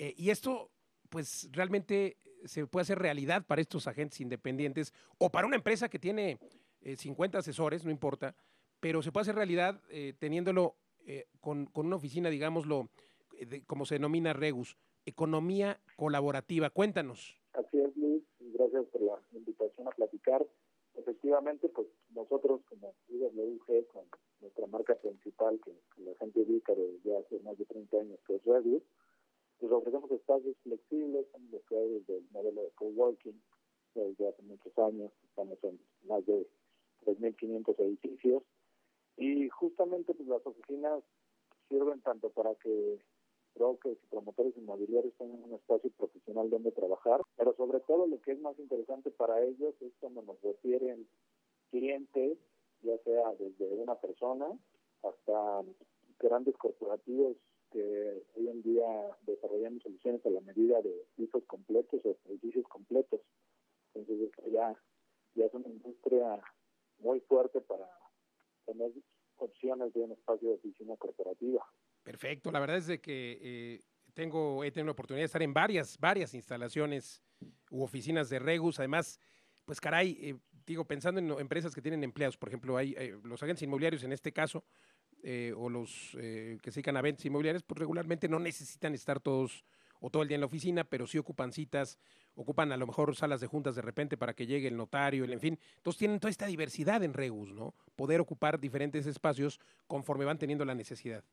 [0.00, 0.72] Eh, y esto,
[1.08, 5.98] pues realmente se puede hacer realidad para estos agentes independientes o para una empresa que
[5.98, 6.38] tiene
[6.82, 8.34] 50 eh, asesores, no importa,
[8.80, 12.88] pero se puede hacer realidad eh, teniéndolo eh, con, una oficina, digámoslo,
[13.66, 16.70] como se denomina Regus, economía colaborativa.
[16.70, 17.36] Cuéntanos.
[17.52, 20.46] Así es, Luis, gracias por la invitación a platicar.
[20.94, 24.04] Efectivamente, pues nosotros como IWG, con
[24.40, 28.44] nuestra marca principal que, la gente ubica desde hace más de 30 años, que es
[28.44, 28.82] Regus,
[29.58, 33.40] pues ofrecemos espacios flexibles, los creadores del modelo de coworking
[33.94, 36.46] desde hace muchos años, estamos en más de
[37.04, 38.42] 3.500 edificios.
[39.16, 41.02] Y justamente pues las oficinas
[41.68, 42.98] sirven tanto para que
[43.56, 48.32] brokers y promotores inmobiliarios tengan un espacio profesional donde trabajar, pero sobre todo lo que
[48.32, 51.08] es más interesante para ellos es cuando nos refieren
[51.70, 52.38] clientes,
[52.82, 54.46] ya sea desde una persona
[55.02, 55.64] hasta
[56.20, 57.36] grandes corporativos
[57.70, 58.86] que hoy en día
[59.22, 63.20] desarrollamos soluciones a la medida de pisos completos o edificios completos.
[63.94, 64.76] Entonces ya,
[65.34, 66.40] ya es una industria
[66.98, 67.88] muy fuerte para
[68.66, 68.92] tener
[69.36, 71.64] opciones de un espacio de oficina corporativa.
[72.02, 73.80] Perfecto, la verdad es de que eh,
[74.14, 77.22] tengo, he tenido la oportunidad de estar en varias, varias instalaciones
[77.70, 79.20] u oficinas de Regus, además,
[79.64, 83.62] pues caray, eh, digo, pensando en empresas que tienen empleados, por ejemplo, hay, los agentes
[83.62, 84.64] inmobiliarios en este caso,
[85.22, 89.64] eh, o los que se dedican a ventas inmobiliarias, pues regularmente no necesitan estar todos
[90.00, 91.98] o todo el día en la oficina, pero sí ocupan citas,
[92.36, 95.32] ocupan a lo mejor salas de juntas de repente para que llegue el notario, el,
[95.32, 95.58] en fin.
[95.76, 97.74] Entonces tienen toda esta diversidad en Regus, ¿no?
[97.96, 101.24] Poder ocupar diferentes espacios conforme van teniendo la necesidad.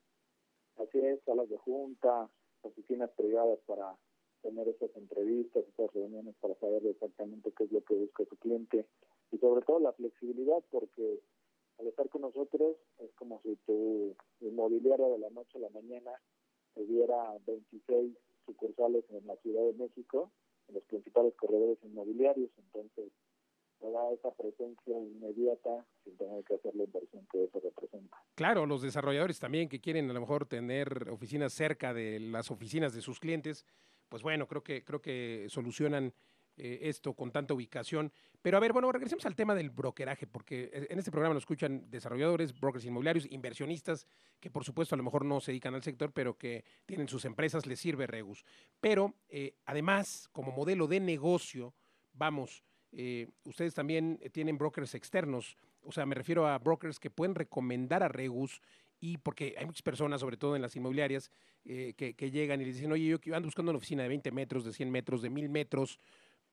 [0.78, 2.30] Así es, salas de junta,
[2.62, 3.96] oficinas privadas para
[4.42, 8.86] tener esas entrevistas, esas reuniones para saber exactamente qué es lo que busca su cliente
[9.32, 11.20] y sobre todo la flexibilidad porque
[11.80, 16.12] al estar con nosotros es como si tu inmobiliaria de la noche a la mañana
[16.74, 20.32] tuviera 26 sucursales en la Ciudad de México,
[20.68, 23.12] en los principales corredores inmobiliarios, entonces
[23.82, 28.18] da esa presencia inmediata sin tener que hacer la inversión que eso representa.
[28.36, 32.94] Claro, los desarrolladores también que quieren a lo mejor tener oficinas cerca de las oficinas
[32.94, 33.66] de sus clientes,
[34.10, 36.14] pues bueno, creo que creo que solucionan
[36.58, 38.14] eh, esto con tanta ubicación.
[38.42, 41.44] Pero a ver, bueno, regresemos al tema del brokeraje, porque eh, en este programa nos
[41.44, 44.08] escuchan desarrolladores, brokers inmobiliarios, inversionistas,
[44.40, 47.26] que por supuesto a lo mejor no se dedican al sector, pero que tienen sus
[47.26, 48.46] empresas, les sirve Regus.
[48.80, 51.74] Pero eh, además, como modelo de negocio,
[52.14, 52.64] vamos,
[53.44, 58.08] ustedes también tienen brokers externos, o sea, me refiero a brokers que pueden recomendar a
[58.08, 58.62] Regus
[59.02, 61.30] y porque hay muchas personas, sobre todo en las inmobiliarias,
[61.66, 64.72] que, llegan y les dicen, oye, yo ando buscando una oficina de 20 metros, de
[64.72, 66.00] 100 metros, de 1000 metros,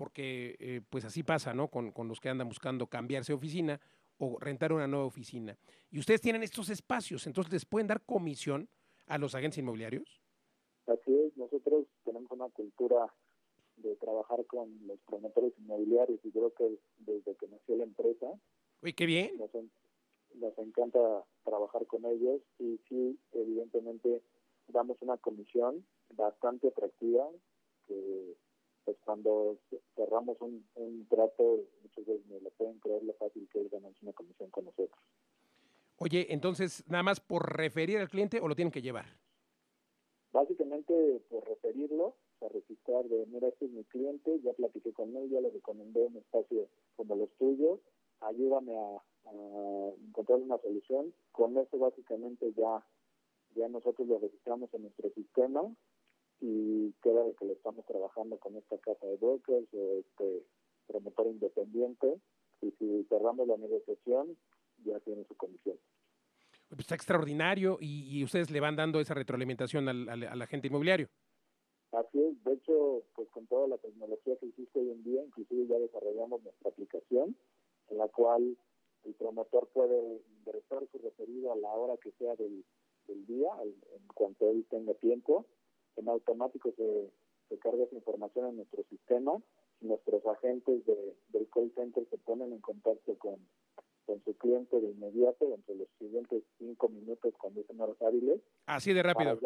[0.03, 1.69] porque eh, pues así pasa, ¿no?
[1.69, 3.81] Con, con, los que andan buscando cambiarse de oficina
[4.19, 5.57] o rentar una nueva oficina.
[5.93, 8.69] Y ustedes tienen estos espacios, entonces les pueden dar comisión
[9.07, 10.21] a los agentes inmobiliarios.
[10.89, 13.15] Así es, nosotros tenemos una cultura
[13.77, 18.27] de trabajar con los promotores inmobiliarios y creo que desde que nació la empresa.
[18.83, 19.39] Uy, qué bien.
[19.39, 19.53] Nos,
[20.35, 20.99] nos encanta
[21.45, 24.21] trabajar con ellos y sí, evidentemente
[24.67, 25.87] damos una comisión
[26.17, 27.29] bastante atractiva
[27.87, 28.37] que
[28.85, 29.59] pues cuando
[29.95, 33.99] cerramos un, un trato, muchas veces me lo pueden creer lo fácil que es ganarse
[34.03, 34.99] una comisión con nosotros.
[35.99, 39.07] Oye, entonces, ¿nada más por referir al cliente o lo tienen que llevar?
[40.33, 45.31] Básicamente por referirlo, a registrar de, mira, este es mi cliente, ya platiqué con él,
[45.31, 47.79] ya le recomendé un espacio como los tuyos,
[48.21, 51.15] ayúdame a, a encontrar una solución.
[51.31, 52.85] Con eso básicamente ya,
[53.55, 55.63] ya nosotros lo registramos en nuestro sistema
[56.43, 60.45] y queda de que lo estamos trabajando con esta casa de brokers o este
[60.89, 62.21] promotor independiente
[62.61, 64.37] y si cerramos la negociación
[64.85, 65.79] ya tiene su comisión.
[66.69, 71.09] Pues está extraordinario y, ustedes le van dando esa retroalimentación al, al, agente inmobiliario.
[71.93, 75.67] Así es, de hecho, pues con toda la tecnología que existe hoy en día, inclusive
[75.69, 77.37] ya desarrollamos nuestra aplicación
[77.89, 78.57] en la cual
[79.05, 82.65] el promotor puede ingresar su referido a la hora que sea del,
[83.07, 85.47] del día, en cuanto él tenga tiempo,
[85.97, 87.11] en automático se,
[87.49, 89.41] se carga esa información en nuestro sistema
[89.81, 93.37] y nuestros agentes de, del call center se ponen en contacto con,
[94.07, 98.41] con su cliente de inmediato entre los siguientes cinco minutos cuando son horas hábiles.
[98.67, 99.39] Así de rápido.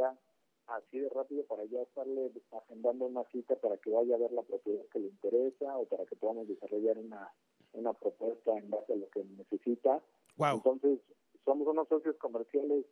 [0.67, 4.43] así de rápido para ya estarle agendando una cita para que vaya a ver la
[4.43, 7.33] propiedad que le interesa o para que podamos desarrollar una,
[7.73, 10.03] una propuesta en base a lo que necesita.
[10.37, 10.57] Wow.
[10.57, 11.01] Entonces,
[11.45, 12.85] somos unos socios comerciales,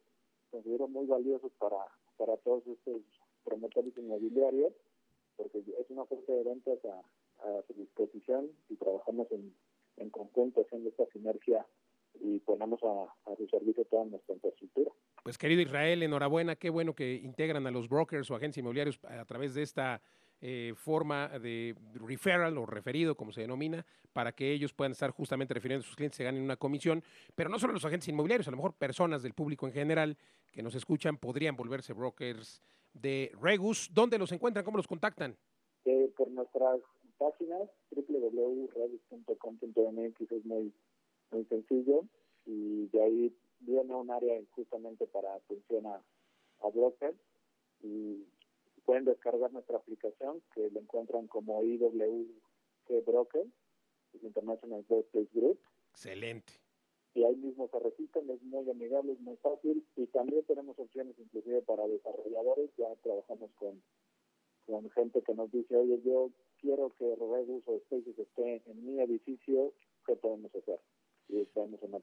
[0.51, 1.77] considero muy valiosos para,
[2.17, 3.03] para todos estos
[3.45, 4.73] promotores inmobiliarios,
[5.37, 9.55] porque es una fuente de ventas a, a su disposición y trabajamos en,
[9.97, 11.67] en conjunto haciendo esta sinergia
[12.21, 14.91] y ponemos a, a su servicio toda nuestra infraestructura.
[15.23, 19.25] Pues querido Israel, enhorabuena, qué bueno que integran a los brokers o agentes inmobiliarios a
[19.25, 20.01] través de esta
[20.41, 25.55] eh, forma de referral o referido, como se denomina, para que ellos puedan estar justamente
[25.55, 27.03] refiriendo a sus clientes, se ganen una comisión,
[27.35, 30.17] pero no solo los agentes inmobiliarios, a lo mejor personas del público en general
[30.53, 32.63] que nos escuchan podrían volverse brokers
[32.95, 33.91] de Regus.
[33.93, 34.65] ¿Dónde los encuentran?
[34.65, 35.37] ¿Cómo los contactan?
[35.85, 36.81] Eh, por nuestras
[37.19, 40.73] páginas www.regus.com.mx es muy,
[41.31, 42.07] muy sencillo
[42.47, 46.03] y de ahí viene un área justamente para atención a,
[46.61, 47.17] a brokers
[47.83, 48.25] y
[48.85, 53.47] pueden descargar nuestra aplicación que la encuentran como IWG Broker,
[54.23, 55.59] International Workplace Group.
[55.91, 56.64] Excelente.
[57.15, 61.17] Y ahí mismo se registran, es muy amigable, es muy fácil y también tenemos opciones
[61.19, 63.81] inclusive para desarrolladores, ya trabajamos con,
[64.67, 69.01] con gente que nos dice, oye, yo quiero que Regus o Spaces esté en mi
[69.01, 69.73] edificio,
[70.07, 70.81] ¿qué podemos hacer?
[71.29, 71.95] Y estamos en.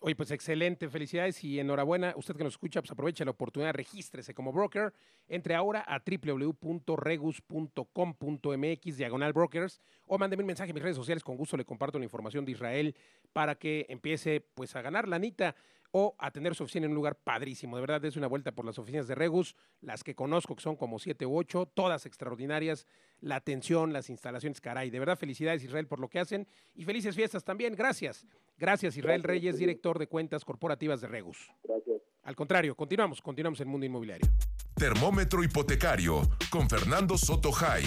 [0.00, 2.14] Oye, pues excelente, felicidades y enhorabuena.
[2.16, 4.92] Usted que nos escucha, pues aproveche la oportunidad, regístrese como broker.
[5.28, 11.22] Entre ahora a www.regus.com.mx, diagonal brokers, o mándeme un mensaje en mis redes sociales.
[11.22, 12.94] Con gusto le comparto la información de Israel
[13.32, 15.56] para que empiece pues a ganar la anita
[15.92, 17.76] o a tener su oficina en un lugar padrísimo.
[17.76, 20.76] De verdad, es una vuelta por las oficinas de Regus, las que conozco, que son
[20.76, 22.86] como siete u ocho, todas extraordinarias.
[23.20, 24.90] La atención, las instalaciones, caray.
[24.90, 27.74] De verdad, felicidades Israel por lo que hacen y felices fiestas también.
[27.74, 28.26] Gracias.
[28.56, 31.50] Gracias Israel Reyes, director de cuentas corporativas de Regus.
[31.64, 32.02] Gracias.
[32.22, 34.28] Al contrario, continuamos, continuamos en el mundo inmobiliario.
[34.74, 37.84] Termómetro hipotecario con Fernando Soto Jai.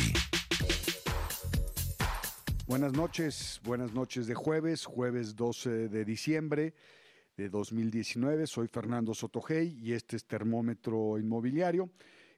[2.65, 6.73] Buenas noches, buenas noches de jueves, jueves 12 de diciembre
[7.35, 8.47] de 2019.
[8.47, 11.89] Soy Fernando Sotogey y este es Termómetro Inmobiliario.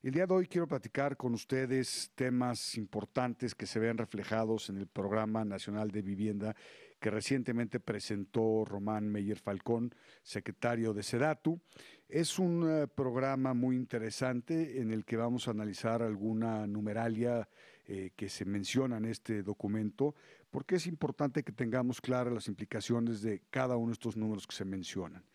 [0.02, 4.78] El día de hoy quiero platicar con ustedes temas importantes que se ven reflejados en
[4.78, 6.56] el Programa Nacional de Vivienda
[7.00, 11.60] que recientemente presentó Román Meyer Falcón, secretario de Sedatu.
[12.08, 17.48] Es un uh, programa muy interesante en el que vamos a analizar alguna numeralia
[17.88, 20.16] eh, que se menciona en este documento,
[20.56, 24.56] porque es importante que tengamos claras las implicaciones de cada uno de estos números que
[24.56, 25.26] se mencionan.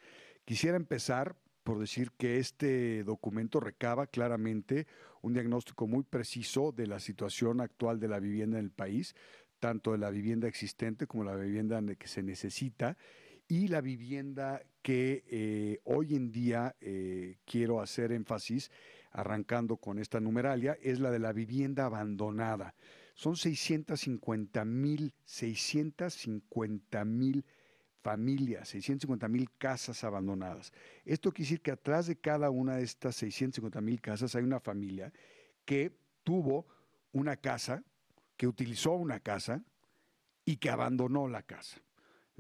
[0.47, 4.87] Quisiera empezar por decir que este documento recaba claramente
[5.21, 9.15] un diagnóstico muy preciso de la situación actual de la vivienda en el país,
[9.59, 12.97] tanto de la vivienda existente como la vivienda que se necesita
[13.47, 18.71] y la vivienda que eh, hoy en día eh, quiero hacer énfasis,
[19.11, 22.75] arrancando con esta numeralia, es la de la vivienda abandonada.
[23.21, 27.45] Son 650 mil, 650 mil
[28.01, 30.73] familias, 650 mil casas abandonadas.
[31.05, 34.59] Esto quiere decir que atrás de cada una de estas 650 mil casas hay una
[34.59, 35.13] familia
[35.67, 36.67] que tuvo
[37.13, 37.85] una casa,
[38.39, 39.63] que utilizó una casa
[40.47, 41.79] y que abandonó la casa.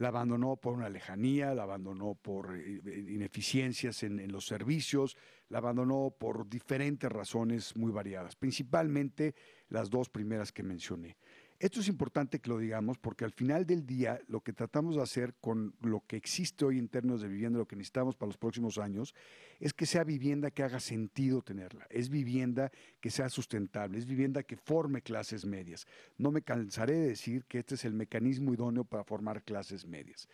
[0.00, 5.14] La abandonó por una lejanía, la abandonó por eh, ineficiencias en, en los servicios,
[5.50, 9.34] la abandonó por diferentes razones muy variadas, principalmente
[9.68, 11.18] las dos primeras que mencioné.
[11.60, 15.02] Esto es importante que lo digamos porque al final del día lo que tratamos de
[15.02, 18.38] hacer con lo que existe hoy en términos de vivienda, lo que necesitamos para los
[18.38, 19.14] próximos años,
[19.58, 24.42] es que sea vivienda que haga sentido tenerla, es vivienda que sea sustentable, es vivienda
[24.42, 25.86] que forme clases medias.
[26.16, 30.30] No me cansaré de decir que este es el mecanismo idóneo para formar clases medias.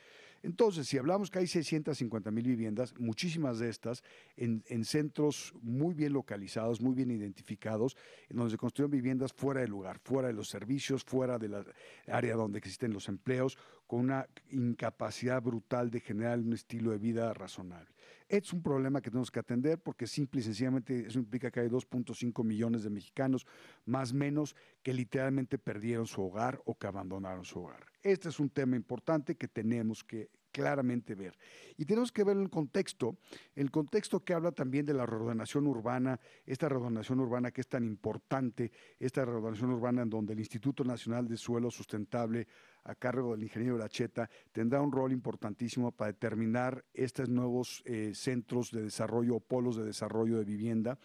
[0.47, 4.05] Entonces, si hablamos que hay 650 mil viviendas, muchísimas de estas
[4.37, 7.97] en, en, centros muy bien localizados, muy bien identificados,
[8.29, 11.65] en donde se construyen viviendas fuera del lugar, fuera de los servicios, fuera de la
[12.07, 17.35] área donde existen los empleos, con una incapacidad brutal de generar un estilo de vida
[17.35, 17.91] razonable.
[18.29, 21.69] Es un problema que tenemos que atender porque simple y sencillamente eso implica que hay
[21.69, 23.47] 2.5 millones de mexicanos,
[23.85, 24.55] más o menos,
[24.85, 27.85] que literalmente perdieron su hogar o que abandonaron su hogar.
[28.07, 31.37] Este es un tema importante que tenemos que claramente ver.
[31.77, 33.19] Y tenemos que ver el contexto,
[33.57, 37.83] el contexto que habla también de la reordenación urbana, esta reordenación urbana que es tan
[37.83, 42.47] importante, esta reordenación urbana en donde el Instituto Nacional de Suelo Sustentable
[42.85, 48.71] a cargo del ingeniero Lacheta, tendrá un rol importantísimo para determinar estos nuevos eh, centros
[48.71, 50.97] de desarrollo o polos de desarrollo de vivienda.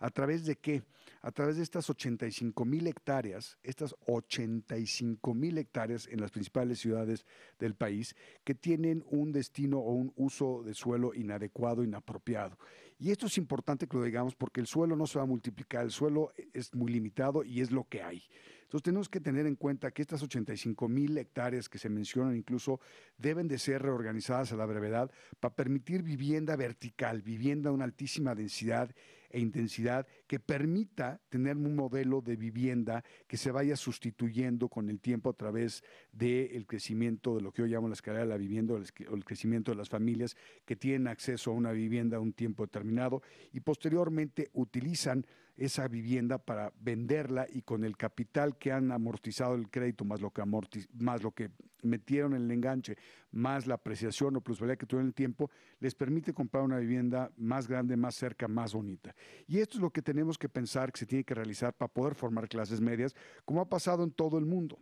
[0.00, 0.82] ¿A través de qué?
[1.20, 7.26] A través de estas 85 mil hectáreas, estas 85 mil hectáreas en las principales ciudades
[7.58, 12.56] del país que tienen un destino o un uso de suelo inadecuado, inapropiado
[12.98, 15.84] Y esto es importante que lo digamos porque el suelo no se va a multiplicar,
[15.84, 18.22] el suelo es muy limitado y es lo que hay.
[18.62, 22.80] Entonces tenemos que tener en cuenta que estas 85 mil hectáreas que se mencionan incluso
[23.18, 25.10] deben de ser reorganizadas a la brevedad
[25.40, 28.94] para permitir vivienda vertical, vivienda de una altísima densidad
[29.30, 35.00] e intensidad que permita tener un modelo de vivienda que se vaya sustituyendo con el
[35.00, 38.74] tiempo a través del crecimiento de lo que yo llamo la escalera de la vivienda
[38.74, 38.76] o
[39.16, 43.22] el crecimiento de las familias que tienen acceso a una vivienda a un tiempo determinado
[43.52, 49.68] y posteriormente utilizan esa vivienda para venderla y con el capital que han amortizado el
[49.68, 51.50] crédito más lo que más lo que
[51.82, 52.96] metieron en el enganche
[53.32, 57.30] más la apreciación o plusvalía que tuvieron en el tiempo les permite comprar una vivienda
[57.36, 59.14] más grande, más cerca, más bonita.
[59.46, 62.14] Y esto es lo que tenemos que pensar que se tiene que realizar para poder
[62.14, 64.78] formar clases medias, como ha pasado en todo el mundo.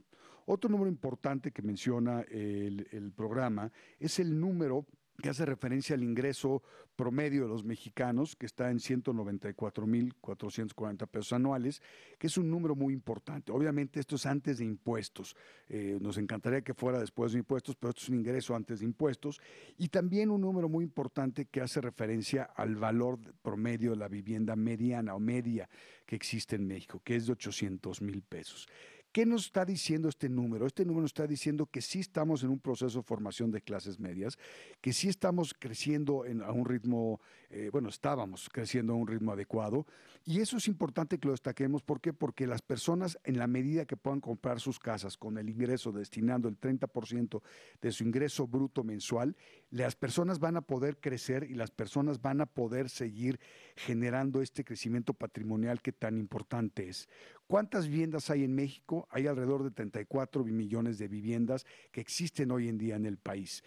[0.47, 4.87] Otro número importante que menciona el, el programa es el número
[5.21, 6.63] que hace referencia al ingreso
[6.95, 11.83] promedio de los mexicanos, que está en 194.440 pesos anuales,
[12.19, 13.51] que es un número muy importante.
[13.53, 15.37] Obviamente esto es antes de impuestos.
[15.69, 18.87] Eh, nos encantaría que fuera después de impuestos, pero esto es un ingreso antes de
[18.87, 19.41] impuestos.
[19.77, 24.55] Y también un número muy importante que hace referencia al valor promedio de la vivienda
[24.57, 25.69] mediana o media
[26.07, 28.67] que existe en México, que es de 800 mil pesos.
[29.13, 30.67] ¿Qué nos está diciendo este número?
[30.67, 33.99] Este número nos está diciendo que sí estamos en un proceso de formación de clases
[33.99, 34.39] medias,
[34.81, 39.87] que sí estamos creciendo a un ritmo, eh, bueno, estábamos creciendo a un ritmo adecuado.
[40.25, 41.83] Y eso es importante que lo destaquemos.
[41.83, 42.13] ¿Por qué?
[42.13, 46.49] Porque las personas, en la medida que puedan comprar sus casas con el ingreso, destinando
[46.49, 47.41] el 30%
[47.81, 49.35] de su ingreso bruto mensual,
[49.71, 53.41] las personas van a poder crecer y las personas van a poder seguir
[53.77, 57.09] generando este crecimiento patrimonial que tan importante es.
[57.47, 59.09] ¿Cuántas viviendas hay en México?
[59.11, 63.65] Hay alrededor de 34 millones de viviendas que existen hoy en día en el país.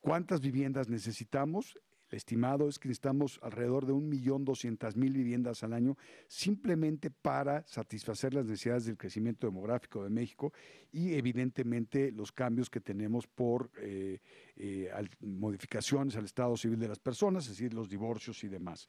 [0.00, 1.76] ¿Cuántas viviendas necesitamos?
[2.10, 8.86] Estimado es que necesitamos alrededor de 1.200.000 viviendas al año simplemente para satisfacer las necesidades
[8.86, 10.52] del crecimiento demográfico de México
[10.90, 14.20] y evidentemente los cambios que tenemos por eh,
[14.56, 14.90] eh,
[15.20, 18.88] modificaciones al estado civil de las personas, es decir, los divorcios y demás.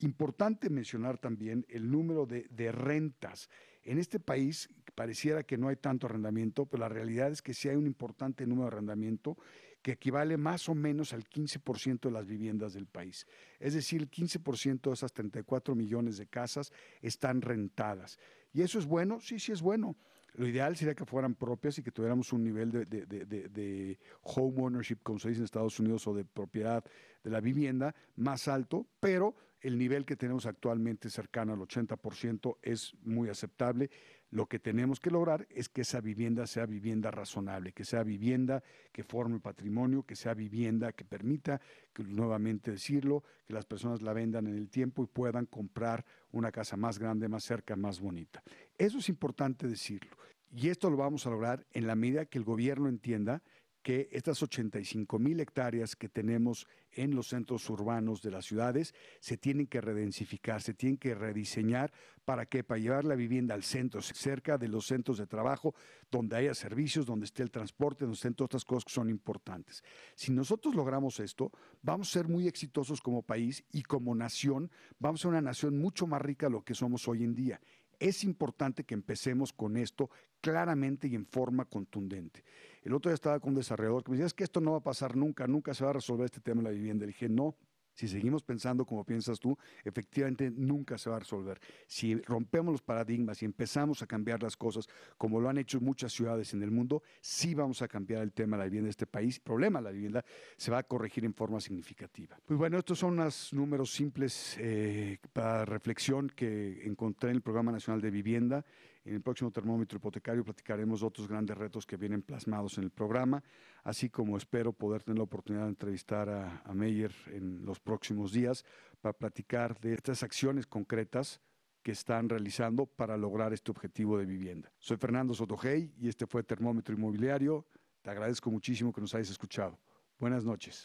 [0.00, 3.48] Importante mencionar también el número de, de rentas
[3.88, 7.68] en este país pareciera que no hay tanto arrendamiento, pero la realidad es que sí
[7.68, 9.38] hay un importante número de arrendamiento
[9.88, 13.26] que equivale más o menos al 15% de las viviendas del país.
[13.58, 16.70] Es decir, el 15% de esas 34 millones de casas
[17.00, 18.18] están rentadas.
[18.52, 19.18] ¿Y eso es bueno?
[19.22, 19.96] Sí, sí es bueno.
[20.34, 24.98] Lo ideal sería que fueran propias y que tuviéramos un nivel de, de, home ownership,
[25.02, 26.84] como se dice en Estados Unidos, o de propiedad
[27.24, 32.94] de la vivienda más alto, pero el nivel que tenemos actualmente cercano al 80% es
[33.04, 33.90] muy aceptable.
[34.30, 38.62] Lo que tenemos que lograr es que esa vivienda sea vivienda razonable, que sea vivienda
[38.92, 41.60] que forme patrimonio, que sea vivienda que permita,
[41.94, 46.52] que, nuevamente decirlo, que las personas la vendan en el tiempo y puedan comprar una
[46.52, 48.42] casa más grande, más cerca, más bonita.
[48.76, 50.16] Eso es importante decirlo.
[50.50, 53.42] Y esto lo vamos a lograr en la medida que el gobierno entienda
[53.88, 59.38] que estas 85 mil hectáreas que tenemos en los centros urbanos de las ciudades se
[59.38, 61.90] tienen que redensificar, se tienen que rediseñar
[62.26, 65.74] para que para llevar la vivienda al centro, cerca de los centros de trabajo,
[66.10, 69.82] donde haya servicios, donde esté el transporte, donde estén todas estas cosas que son importantes.
[70.14, 75.20] Si nosotros logramos esto, vamos a ser muy exitosos como país y como nación, vamos
[75.20, 77.58] a ser una nación mucho más rica de lo que somos hoy en día.
[77.98, 82.44] Es importante que empecemos con esto claramente y en forma contundente.
[82.88, 84.78] El otro día estaba con un desarrollador que me decía, es que esto no va
[84.78, 87.02] a pasar nunca, nunca se va a resolver este tema de la vivienda.
[87.02, 87.54] Le dije, no,
[87.92, 91.60] si seguimos pensando como piensas tú, efectivamente nunca se va a resolver.
[91.86, 96.14] Si rompemos los paradigmas y empezamos a cambiar las cosas como lo han hecho muchas
[96.14, 99.06] ciudades en el mundo, sí vamos a cambiar el tema de la vivienda de este
[99.06, 99.36] país.
[99.36, 100.24] El problema de la vivienda
[100.56, 102.40] se va a corregir en forma significativa.
[102.46, 107.70] Pues bueno, estos son unos números simples eh, para reflexión que encontré en el Programa
[107.70, 108.64] Nacional de Vivienda.
[109.08, 113.42] En el próximo termómetro hipotecario platicaremos otros grandes retos que vienen plasmados en el programa,
[113.82, 118.32] así como espero poder tener la oportunidad de entrevistar a, a Meyer en los próximos
[118.32, 118.66] días
[119.00, 121.40] para platicar de estas acciones concretas
[121.82, 124.70] que están realizando para lograr este objetivo de vivienda.
[124.78, 127.64] Soy Fernando Sotogey y este fue Termómetro Inmobiliario.
[128.02, 129.78] Te agradezco muchísimo que nos hayas escuchado.
[130.18, 130.82] Buenas noches.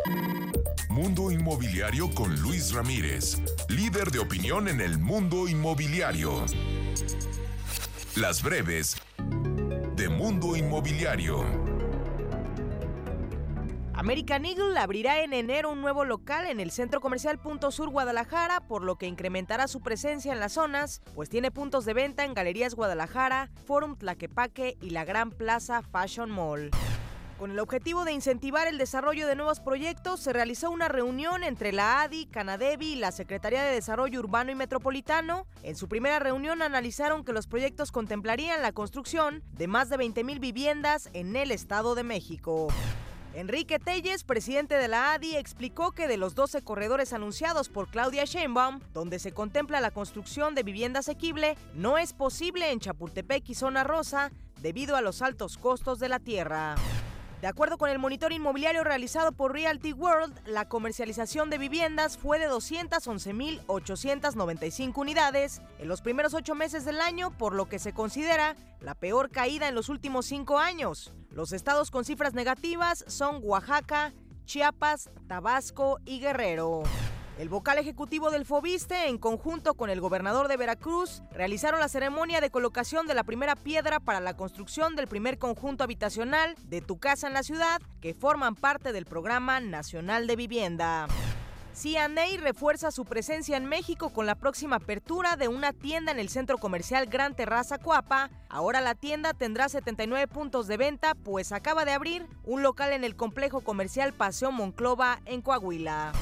[0.89, 6.45] Mundo Inmobiliario con Luis Ramírez, líder de opinión en el mundo inmobiliario.
[8.15, 8.95] Las breves
[9.95, 11.43] de Mundo Inmobiliario.
[13.95, 18.59] American Eagle abrirá en enero un nuevo local en el Centro Comercial Punto Sur Guadalajara,
[18.67, 22.35] por lo que incrementará su presencia en las zonas, pues tiene puntos de venta en
[22.35, 26.69] Galerías Guadalajara, Forum Tlaquepaque y la Gran Plaza Fashion Mall.
[27.37, 31.71] Con el objetivo de incentivar el desarrollo de nuevos proyectos, se realizó una reunión entre
[31.71, 35.45] la ADI, Canadevi y la Secretaría de Desarrollo Urbano y Metropolitano.
[35.63, 40.39] En su primera reunión analizaron que los proyectos contemplarían la construcción de más de 20.000
[40.39, 42.67] viviendas en el Estado de México.
[43.33, 48.25] Enrique Telles, presidente de la ADI, explicó que de los 12 corredores anunciados por Claudia
[48.25, 53.55] Sheinbaum, donde se contempla la construcción de vivienda asequible, no es posible en Chapultepec y
[53.55, 54.31] Zona Rosa
[54.61, 56.75] debido a los altos costos de la tierra.
[57.43, 62.39] De acuerdo con el monitor inmobiliario realizado por Realty World, la comercialización de viviendas fue
[62.39, 68.55] de 211.895 unidades en los primeros ocho meses del año, por lo que se considera
[68.79, 71.11] la peor caída en los últimos cinco años.
[71.31, 74.13] Los estados con cifras negativas son Oaxaca,
[74.45, 76.83] Chiapas, Tabasco y Guerrero.
[77.39, 82.41] El vocal ejecutivo del Fobiste, en conjunto con el gobernador de Veracruz, realizaron la ceremonia
[82.41, 86.99] de colocación de la primera piedra para la construcción del primer conjunto habitacional de Tu
[86.99, 91.07] Casa en la Ciudad, que forman parte del Programa Nacional de Vivienda.
[91.73, 96.29] CNA refuerza su presencia en México con la próxima apertura de una tienda en el
[96.29, 98.29] centro comercial Gran Terraza Cuapa.
[98.47, 103.03] Ahora la tienda tendrá 79 puntos de venta, pues acaba de abrir un local en
[103.03, 106.13] el complejo comercial Paseo Monclova en Coahuila.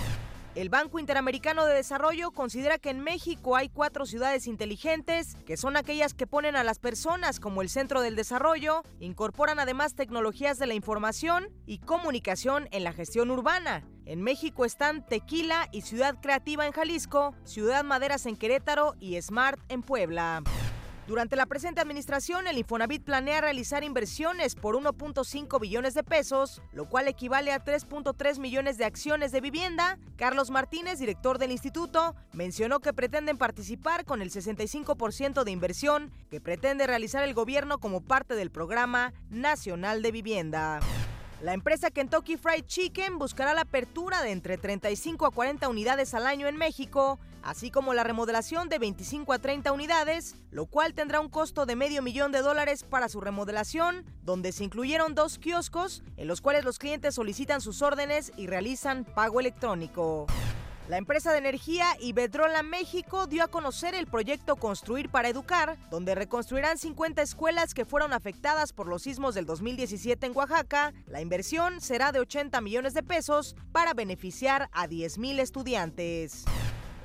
[0.53, 5.77] El Banco Interamericano de Desarrollo considera que en México hay cuatro ciudades inteligentes, que son
[5.77, 10.67] aquellas que ponen a las personas como el centro del desarrollo, incorporan además tecnologías de
[10.67, 13.87] la información y comunicación en la gestión urbana.
[14.05, 19.57] En México están Tequila y Ciudad Creativa en Jalisco, Ciudad Maderas en Querétaro y Smart
[19.69, 20.43] en Puebla.
[21.07, 26.87] Durante la presente administración, el Infonavit planea realizar inversiones por 1.5 billones de pesos, lo
[26.87, 29.97] cual equivale a 3.3 millones de acciones de vivienda.
[30.15, 36.39] Carlos Martínez, director del instituto, mencionó que pretenden participar con el 65% de inversión que
[36.39, 40.79] pretende realizar el gobierno como parte del Programa Nacional de Vivienda.
[41.41, 46.27] La empresa Kentucky Fried Chicken buscará la apertura de entre 35 a 40 unidades al
[46.27, 51.19] año en México, así como la remodelación de 25 a 30 unidades, lo cual tendrá
[51.19, 56.03] un costo de medio millón de dólares para su remodelación, donde se incluyeron dos kioscos
[56.15, 60.27] en los cuales los clientes solicitan sus órdenes y realizan pago electrónico.
[60.91, 66.15] La empresa de energía Iberdrola México dio a conocer el proyecto Construir para Educar, donde
[66.15, 70.91] reconstruirán 50 escuelas que fueron afectadas por los sismos del 2017 en Oaxaca.
[71.07, 76.43] La inversión será de 80 millones de pesos para beneficiar a 10.000 estudiantes.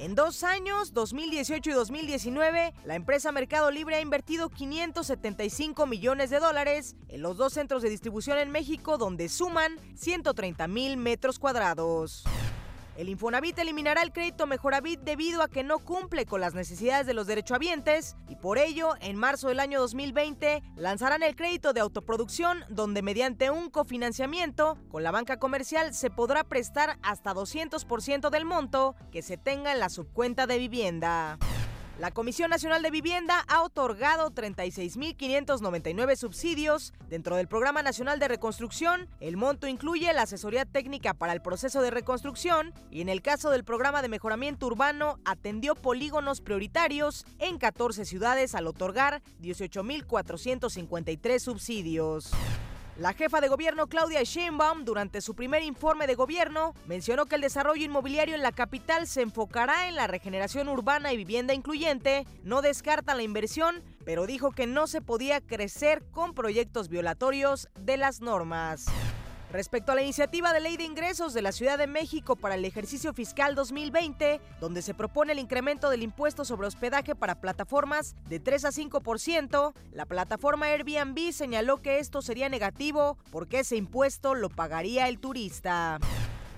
[0.01, 6.41] En dos años, 2018 y 2019, la empresa Mercado Libre ha invertido 575 millones de
[6.41, 12.25] dólares en los dos centros de distribución en México, donde suman 130 mil metros cuadrados.
[12.97, 17.13] El Infonavit eliminará el crédito Mejoravit debido a que no cumple con las necesidades de
[17.13, 22.65] los derechohabientes y por ello, en marzo del año 2020, lanzarán el crédito de autoproducción
[22.71, 28.95] donde mediante un cofinanciamiento con la banca comercial se podrá prestar hasta 200% del monto
[29.13, 31.39] que se tenga en la subcuenta de vivienda.
[31.99, 39.09] La Comisión Nacional de Vivienda ha otorgado 36.599 subsidios dentro del Programa Nacional de Reconstrucción.
[39.19, 43.49] El monto incluye la asesoría técnica para el proceso de reconstrucción y en el caso
[43.49, 52.31] del Programa de Mejoramiento Urbano atendió polígonos prioritarios en 14 ciudades al otorgar 18.453 subsidios.
[52.99, 57.43] La jefa de gobierno Claudia Sheinbaum, durante su primer informe de gobierno, mencionó que el
[57.43, 62.63] desarrollo inmobiliario en la capital se enfocará en la regeneración urbana y vivienda incluyente, no
[62.63, 68.23] descarta la inversión, pero dijo que no se podía crecer con proyectos violatorios de las
[68.23, 68.87] normas.
[69.57, 72.65] Respecto a la iniciativa de ley de ingresos de la Ciudad de México para el
[72.67, 78.39] ejercicio fiscal 2020, donde se propone el incremento del impuesto sobre hospedaje para plataformas de
[78.39, 84.51] 3 a 5%, la plataforma Airbnb señaló que esto sería negativo porque ese impuesto lo
[84.51, 86.01] pagaría el turista.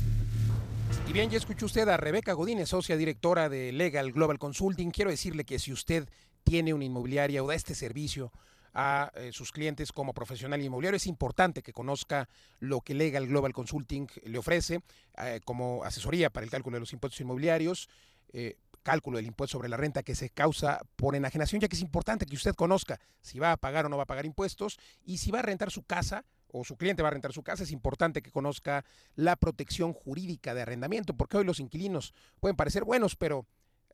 [1.07, 4.91] Y bien, ya escuchó usted a Rebeca Godínez, socia directora de Legal Global Consulting.
[4.91, 6.07] Quiero decirle que si usted
[6.43, 8.31] tiene una inmobiliaria o da este servicio
[8.73, 13.51] a eh, sus clientes como profesional inmobiliario, es importante que conozca lo que Legal Global
[13.51, 14.79] Consulting le ofrece
[15.17, 17.89] eh, como asesoría para el cálculo de los impuestos inmobiliarios.
[18.31, 21.81] Eh, cálculo del impuesto sobre la renta que se causa por enajenación, ya que es
[21.81, 25.17] importante que usted conozca si va a pagar o no va a pagar impuestos y
[25.17, 27.71] si va a rentar su casa o su cliente va a rentar su casa, es
[27.71, 28.83] importante que conozca
[29.15, 33.45] la protección jurídica de arrendamiento, porque hoy los inquilinos pueden parecer buenos, pero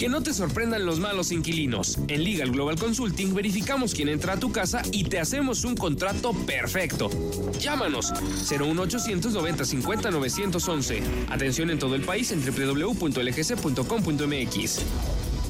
[0.00, 1.98] Que no te sorprendan los malos inquilinos.
[2.08, 6.32] En Legal Global Consulting verificamos quién entra a tu casa y te hacemos un contrato
[6.32, 7.10] perfecto.
[7.58, 8.10] Llámanos
[8.50, 11.02] 01890 50 911.
[11.28, 13.10] Atención en todo el país en www.lgc.com.mx.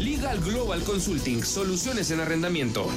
[0.00, 2.88] Legal Global Consulting, soluciones en arrendamiento.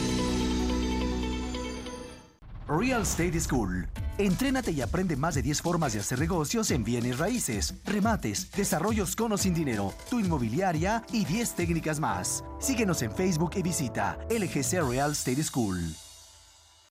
[2.67, 3.87] Real Estate School.
[4.17, 9.15] Entrénate y aprende más de 10 formas de hacer negocios en bienes raíces, remates, desarrollos
[9.15, 12.43] con o sin dinero, tu inmobiliaria y 10 técnicas más.
[12.59, 15.79] Síguenos en Facebook y visita LGC Real Estate School.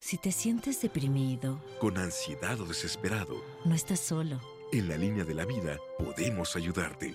[0.00, 4.40] Si te sientes deprimido, con ansiedad o desesperado, no estás solo.
[4.72, 7.14] En la línea de la vida podemos ayudarte.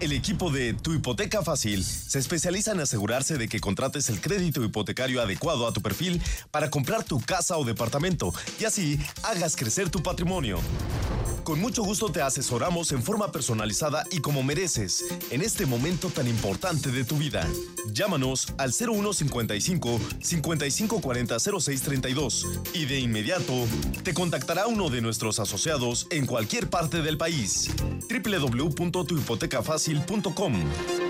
[0.00, 4.64] El equipo de Tu Hipoteca Fácil se especializa en asegurarse de que contrates el crédito
[4.64, 9.90] hipotecario adecuado a tu perfil para comprar tu casa o departamento y así hagas crecer
[9.90, 10.58] tu patrimonio.
[11.44, 16.28] Con mucho gusto te asesoramos en forma personalizada y como mereces en este momento tan
[16.28, 17.46] importante de tu vida.
[17.92, 23.66] Llámanos al 0155 5540 0632 y de inmediato
[24.02, 27.70] te contactará uno de nuestros asociados en cualquier parte del país.
[29.94, 31.09] www.tuhipotecafacil.com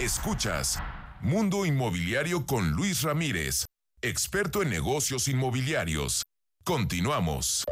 [0.00, 0.80] Escuchas
[1.20, 3.64] Mundo Inmobiliario con Luis Ramírez,
[4.00, 6.22] experto en negocios inmobiliarios.
[6.62, 7.64] Continuamos.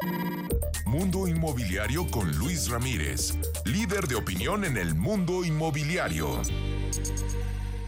[0.86, 6.42] Mundo Inmobiliario con Luis Ramírez, líder de opinión en el mundo inmobiliario.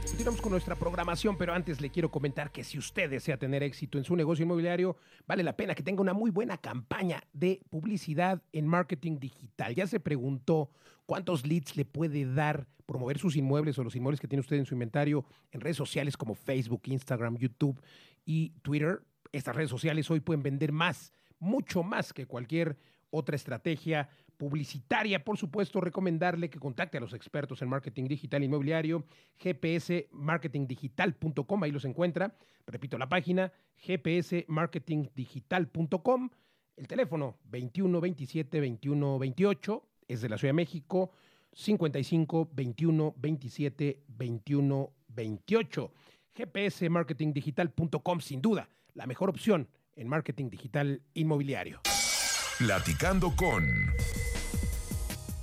[0.06, 3.98] Continuamos con nuestra programación, pero antes le quiero comentar que si usted desea tener éxito
[3.98, 8.40] en su negocio inmobiliario, vale la pena que tenga una muy buena campaña de publicidad
[8.52, 9.74] en marketing digital.
[9.74, 10.70] Ya se preguntó
[11.08, 14.66] cuántos leads le puede dar promover sus inmuebles o los inmuebles que tiene usted en
[14.66, 17.80] su inventario en redes sociales como Facebook, Instagram, YouTube
[18.26, 19.00] y Twitter.
[19.32, 22.76] Estas redes sociales hoy pueden vender más, mucho más que cualquier
[23.08, 25.24] otra estrategia publicitaria.
[25.24, 29.06] Por supuesto, recomendarle que contacte a los expertos en marketing digital inmobiliario,
[29.42, 32.36] gpsmarketingdigital.com, ahí los encuentra.
[32.66, 33.50] Repito la página,
[33.86, 36.28] gpsmarketingdigital.com.
[36.76, 41.12] El teléfono 21 27 21 28 es de la Ciudad de México.
[41.52, 45.92] 55 21 27 21 28.
[46.34, 51.80] gpsmarketingdigital.com, sin duda, la mejor opción en marketing digital inmobiliario.
[52.58, 53.64] Platicando con...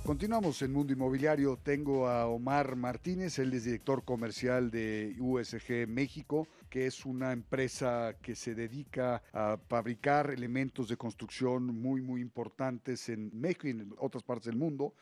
[0.06, 1.58] Continuamos en Mundo Inmobiliario.
[1.60, 6.46] Tengo a Omar Martínez, él es director comercial de USG México,
[6.76, 13.08] que es una empresa que se dedica a fabricar elementos de construcción muy, muy importantes
[13.08, 14.92] en México y en otras partes del mundo,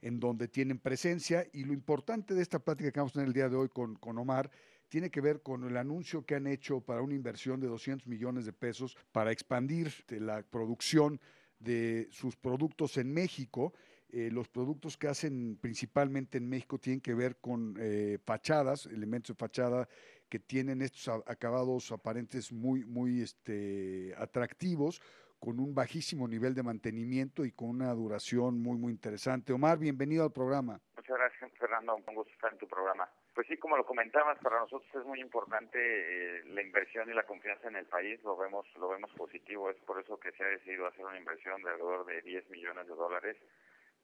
[0.00, 1.44] en donde tienen presencia.
[1.52, 3.96] Y lo importante de esta plática que vamos a tener el día de hoy con,
[3.96, 4.48] con Omar
[4.88, 8.44] tiene que ver con el anuncio que han hecho para una inversión de 200 millones
[8.44, 11.20] de pesos para expandir la producción
[11.58, 13.72] de sus productos en México
[14.16, 19.34] eh, los productos que hacen principalmente en México tienen que ver con eh, fachadas, elementos
[19.34, 19.88] de fachada
[20.28, 25.00] que tienen estos acabados aparentes muy, muy este, atractivos,
[25.38, 29.52] con un bajísimo nivel de mantenimiento y con una duración muy, muy interesante.
[29.52, 30.80] Omar, bienvenido al programa.
[30.96, 31.96] Muchas gracias, Fernando.
[31.96, 33.06] Un gusto estar en tu programa.
[33.34, 37.24] Pues sí, como lo comentabas, para nosotros es muy importante eh, la inversión y la
[37.24, 38.22] confianza en el país.
[38.22, 39.68] Lo vemos, lo vemos positivo.
[39.68, 42.86] Es por eso que se ha decidido hacer una inversión de alrededor de 10 millones
[42.86, 43.36] de dólares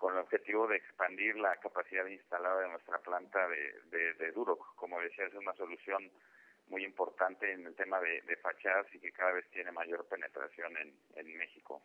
[0.00, 4.74] con el objetivo de expandir la capacidad instalada de nuestra planta de, de, Duroc.
[4.74, 6.10] Como decía, es una solución
[6.68, 10.94] muy importante en el tema de, fachadas y que cada vez tiene mayor penetración en,
[11.16, 11.82] en México.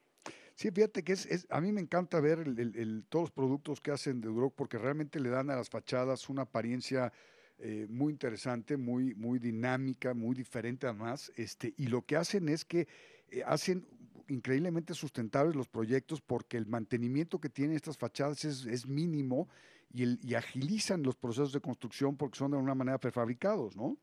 [0.53, 3.91] Sí, fíjate que es, es, a mí me encanta ver el, todos los productos que
[3.91, 7.11] hacen de Duroc porque realmente le dan a las fachadas una apariencia
[7.57, 12.63] eh, muy interesante, muy, muy dinámica, muy diferente además, este, y lo que hacen es
[12.63, 12.88] que
[13.30, 13.86] eh, hacen
[14.28, 19.47] increíblemente sustentables los proyectos porque el mantenimiento que tienen estas fachadas es, es mínimo
[19.91, 23.97] y, el, y agilizan los procesos de construcción porque son de alguna manera prefabricados, ¿no?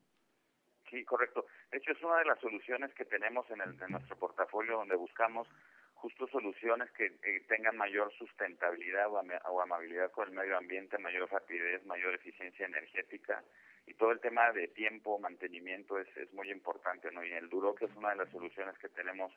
[0.90, 1.46] Sí, correcto.
[1.70, 4.94] De hecho, es una de las soluciones que tenemos en, el, en nuestro portafolio donde
[4.94, 5.48] buscamos
[6.02, 7.10] justo soluciones que
[7.48, 13.42] tengan mayor sustentabilidad o, amabilidad con el medio ambiente, mayor rapidez, mayor eficiencia energética
[13.86, 17.24] y todo el tema de tiempo, mantenimiento es, es muy importante, ¿no?
[17.24, 19.32] Y el Duro, que es una de las soluciones que tenemos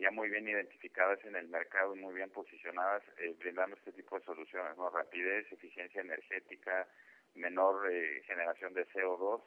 [0.00, 4.18] ya muy bien identificadas en el mercado y muy bien posicionadas, eh, brindando este tipo
[4.18, 4.88] de soluciones, ¿no?
[4.90, 6.88] Rapidez, eficiencia energética,
[7.34, 9.42] menor eh, generación de CO2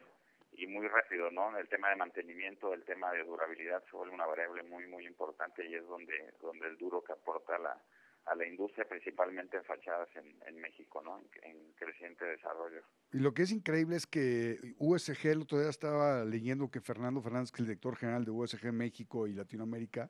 [0.53, 1.57] y muy rápido, ¿no?
[1.57, 5.73] El tema de mantenimiento, el tema de durabilidad se una variable muy, muy importante y
[5.73, 7.81] es donde, donde el duro que aporta la,
[8.25, 11.21] a la industria, principalmente en fachadas en, en México, ¿no?
[11.41, 12.81] En, creciente desarrollo.
[13.11, 17.21] Y lo que es increíble es que USG, el otro día estaba leyendo que Fernando
[17.21, 20.09] Fernández, que es el director general de USG México y Latinoamérica,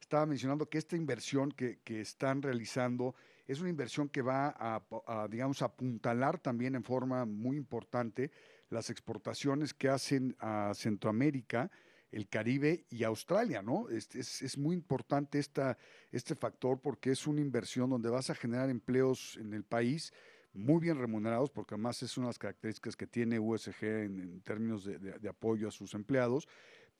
[0.00, 3.14] estaba mencionando que esta inversión que, están realizando
[3.46, 8.30] es una inversión que va a, a, digamos, apuntalar también en forma muy importante
[8.70, 11.70] las exportaciones que hacen a Centroamérica,
[12.14, 13.88] el Caribe y Australia, ¿no?
[13.88, 19.52] Es, muy importante este factor porque es una inversión donde vas a generar empleos en
[19.52, 20.12] el país
[20.52, 24.84] muy bien remunerados, porque además es una de las características que tiene USG en, términos
[24.84, 26.46] de, apoyo a sus empleados,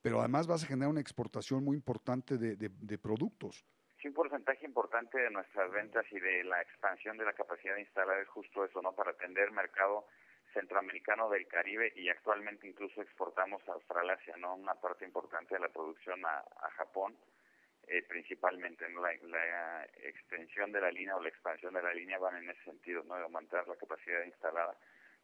[0.04, 3.64] pero además vas a generar una exportación muy importante de, de productos.
[4.02, 8.20] Sí, un porcentaje importante de nuestras ventas y de la expansión de la capacidad instalada
[8.20, 8.92] es justo eso, ¿no?
[8.92, 10.06] Para atender mercado
[10.52, 14.56] centroamericano del Caribe y actualmente incluso exportamos a Australasia, ¿no?
[14.56, 17.16] Una parte importante de la producción a, a Japón,
[17.88, 18.86] eh, principalmente.
[18.90, 19.00] ¿no?
[19.00, 22.62] La, la, extensión de la línea o la expansión de la línea van en ese
[22.64, 23.16] sentido, ¿no?
[23.16, 24.76] De aumentar la capacidad instalada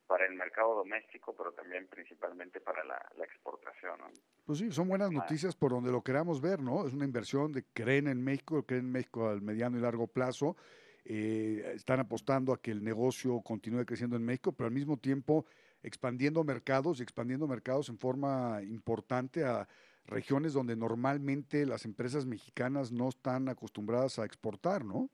[0.07, 3.97] para el mercado doméstico, pero también principalmente para la, la exportación.
[4.01, 4.11] ¿no?
[4.51, 6.85] Pues sí, son buenas noticias por donde lo queramos ver, ¿no?
[6.85, 10.57] Es una inversión de creen en México, creen en México al mediano y largo plazo
[11.05, 15.47] eh, están apostando a que el negocio continúe creciendo en México, pero al mismo tiempo
[15.85, 19.69] expandiendo mercados y expandiendo mercados en forma importante a
[20.07, 25.11] regiones donde normalmente las empresas mexicanas no están acostumbradas a exportar, ¿no?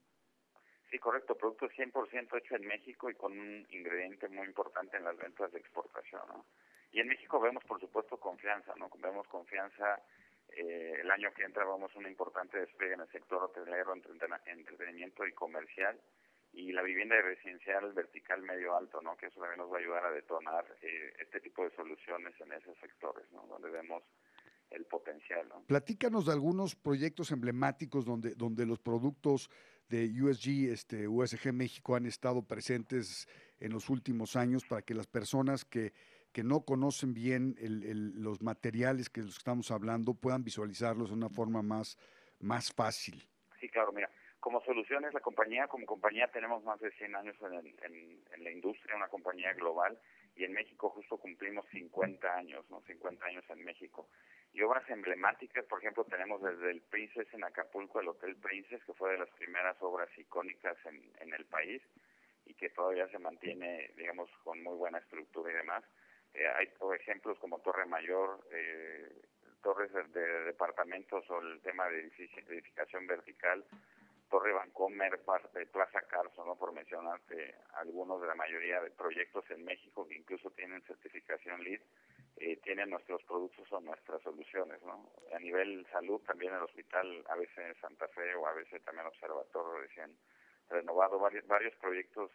[0.90, 5.18] Sí, correcto, producto 100% hecho en México y con un ingrediente muy importante en las
[5.18, 6.46] ventas de exportación, ¿no?
[6.92, 8.88] Y en México vemos, por supuesto, confianza, ¿no?
[8.98, 10.00] Vemos confianza
[10.50, 13.92] eh, el año que entra vamos a una importante despegue en el sector hotelero,
[14.46, 16.00] entretenimiento y comercial
[16.52, 19.16] y la vivienda residencial vertical medio alto, ¿no?
[19.16, 22.52] Que eso también nos va a ayudar a detonar eh, este tipo de soluciones en
[22.52, 23.46] esos sectores, ¿no?
[23.46, 24.02] Donde vemos
[24.70, 25.62] el potencial, ¿no?
[25.66, 29.50] Platícanos de algunos proyectos emblemáticos donde donde los productos
[29.88, 33.28] de USG, este USG México han estado presentes
[33.60, 35.92] en los últimos años para que las personas que
[36.36, 41.14] que no conocen bien el, el, los materiales que los estamos hablando puedan visualizarlos de
[41.14, 41.96] una forma más,
[42.40, 43.26] más fácil.
[43.58, 47.54] Sí, claro, mira, como soluciones, la compañía, como compañía tenemos más de 100 años en,
[47.54, 49.98] en, en, la industria, una compañía global,
[50.34, 52.82] y en México justo cumplimos 50 años, ¿no?
[52.82, 54.06] 50 años en México.
[54.52, 58.92] Y obras emblemáticas, por ejemplo, tenemos desde el Princess en Acapulco, el Hotel Princess, que
[58.92, 61.80] fue de las primeras obras icónicas en el país
[62.44, 65.82] y que todavía se mantiene, digamos, con muy buena estructura y demás
[66.36, 66.68] Eh, hay
[67.00, 69.22] ejemplos como Torre Mayor, eh,
[69.62, 72.10] torres de, departamentos o el tema de
[72.48, 73.64] edificación vertical,
[74.28, 75.18] Torre Vancomer,
[75.72, 76.56] Plaza Carso, ¿no?
[76.56, 81.80] por mencionarte algunos de la mayoría de proyectos en México que incluso tienen certificación LEED,
[82.36, 84.82] eh, tienen nuestros productos o nuestras soluciones.
[84.82, 85.10] ¿no?
[85.34, 90.14] A nivel salud, también el hospital ABC en Santa Fe o ABC también Observatorio recién
[90.68, 92.30] renovado, varios, varios proyectos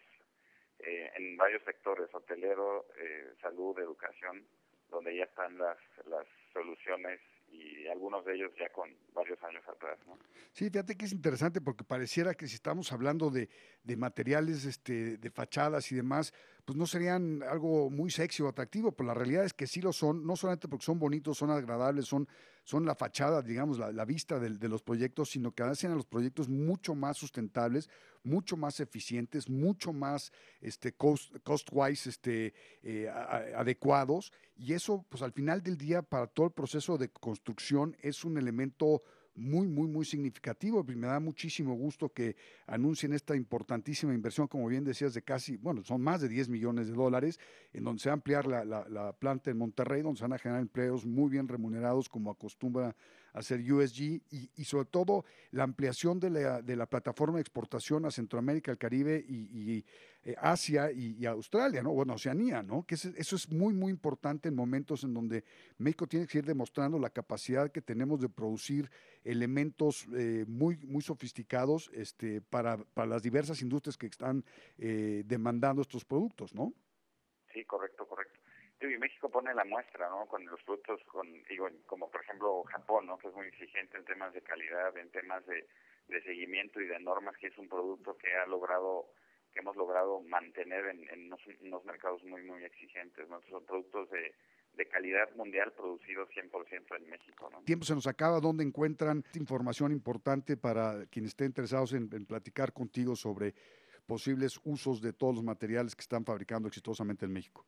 [0.79, 4.45] eh, en varios sectores, hotelero, eh, salud, educación,
[4.89, 7.19] donde ya están las, las soluciones
[7.51, 9.99] y algunos de ellos ya con varios años atrás.
[10.07, 10.17] ¿no?
[10.53, 13.49] Sí, fíjate que es interesante porque pareciera que si estamos hablando de,
[13.83, 16.33] de materiales este, de fachadas y demás,
[16.65, 19.93] pues no serían algo muy sexy o atractivo, pero la realidad es que sí lo
[19.93, 22.27] son, no solamente porque son bonitos, son agradables, son,
[22.63, 26.49] son la fachada, digamos, la, vista de, los proyectos, sino que hacen a los proyectos
[26.49, 27.89] mucho más sustentables,
[28.23, 31.33] mucho más eficientes, mucho más este, cost,
[31.71, 32.53] wise este,
[32.83, 37.97] eh, adecuados, y eso, pues al final del día, para todo el proceso de construcción,
[38.01, 39.01] es un elemento
[39.35, 40.83] muy, muy, muy significativo.
[40.83, 42.35] Me da muchísimo gusto que
[42.67, 46.87] anuncien esta importantísima inversión, como bien decías, de casi, bueno, son más de 10 millones
[46.87, 47.39] de dólares,
[47.73, 50.37] en donde se va a ampliar la, la planta en Monterrey, donde se van a
[50.37, 52.95] generar empleos muy bien remunerados, como acostumbra
[53.33, 58.11] hacer USG y, sobre todo la ampliación de la, de la, plataforma de exportación a
[58.11, 59.85] Centroamérica, el Caribe y,
[60.23, 61.91] eh, Asia y, Australia, ¿no?
[61.91, 62.83] Bueno, Oceanía, ¿no?
[62.83, 65.43] Que eso es muy, muy importante en momentos en donde
[65.77, 68.91] México tiene que ir demostrando la capacidad que tenemos de producir
[69.23, 74.43] elementos eh, muy, muy sofisticados este, para, para las diversas industrias que están
[74.77, 76.73] eh, demandando estos productos, ¿no?
[77.53, 78.40] Sí, correcto, correcto
[78.89, 80.25] y México pone la muestra, ¿no?
[80.25, 83.17] Con los productos, con, digo, como por ejemplo Japón, ¿no?
[83.17, 85.67] Que es muy exigente en temas de calidad, en temas de,
[86.23, 89.07] seguimiento y de normas, que es un producto que ha logrado,
[89.53, 93.41] que hemos logrado mantener en, en unos, mercados muy, muy exigentes, ¿no?
[93.49, 94.35] son productos de,
[94.73, 97.61] de calidad mundial producidos 100% en México, ¿no?
[97.63, 103.15] Tiempo se nos acaba, ¿dónde encuentran información importante para quienes estén interesados en platicar contigo
[103.15, 103.55] sobre
[104.05, 107.65] posibles usos de todos los materiales que están fabricando exitosamente en México?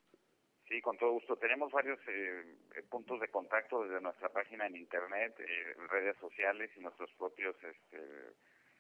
[0.73, 1.35] Sí, con todo gusto.
[1.35, 2.57] Tenemos varios eh,
[2.89, 7.99] puntos de contacto desde nuestra página en internet, eh, redes sociales y nuestros propios este,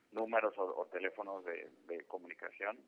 [0.09, 2.79] números o, teléfonos de, comunicación,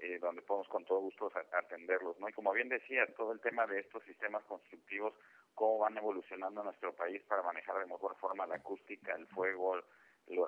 [0.00, 2.18] eh, donde podemos con todo gusto atenderlos.
[2.18, 2.28] ¿no?
[2.28, 5.14] Y como bien decía, todo el tema de estos sistemas constructivos,
[5.54, 9.80] cómo van evolucionando en nuestro país para manejar de mejor forma la acústica, el fuego,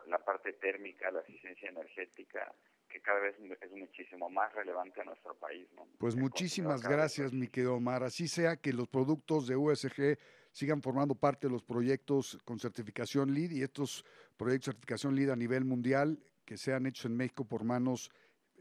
[0.07, 2.53] la parte térmica, la eficiencia energética,
[2.93, 5.67] que cada vez es muchísimo más relevante en nuestro país.
[5.99, 8.03] Pues muchísimas gracias, mi querido Omar.
[8.03, 10.19] Así sea que los productos de USG
[10.51, 14.05] sigan formando parte de los proyectos con certificación LEED y estos
[14.37, 18.11] proyectos de certificación LEED a nivel mundial que sean hechos en México por manos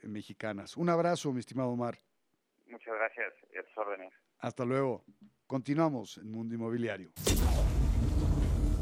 [0.02, 0.78] eh, mexicanas.
[0.78, 1.98] Un abrazo, mi estimado Omar.
[2.68, 4.14] Muchas gracias y a tus órdenes.
[4.40, 5.04] Hasta luego.
[5.46, 7.12] Continuamos en Mundo Inmobiliario.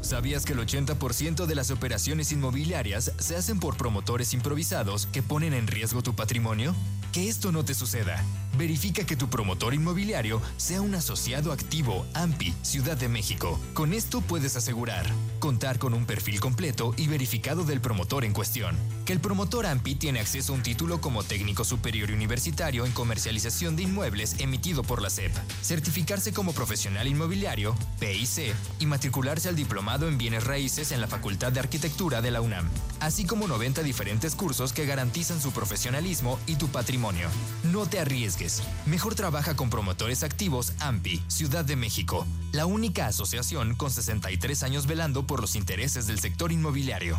[0.00, 5.52] ¿Sabías que el 80% de las operaciones inmobiliarias se hacen por promotores improvisados que ponen
[5.52, 6.74] en riesgo tu patrimonio?
[7.12, 8.24] Que esto no te suceda.
[8.56, 13.60] Verifica que tu promotor inmobiliario sea un asociado activo AMPI, Ciudad de México.
[13.74, 15.06] Con esto puedes asegurar
[15.40, 18.76] contar con un perfil completo y verificado del promotor en cuestión.
[19.04, 23.74] Que el promotor AMPI tiene acceso a un título como técnico superior universitario en comercialización
[23.74, 25.32] de inmuebles emitido por la SEP.
[25.62, 29.56] Certificarse como profesional inmobiliario, PIC, y matricularse al
[29.90, 32.68] en bienes raíces en la Facultad de Arquitectura de la UNAM.
[33.00, 37.28] Así como 90 diferentes cursos que garantizan su profesionalismo y tu patrimonio.
[37.64, 38.62] No te arriesgues.
[38.86, 42.24] Mejor trabaja con promotores activos AMPI, Ciudad de México.
[42.52, 47.18] La única asociación con 63 años velando por los intereses del sector inmobiliario.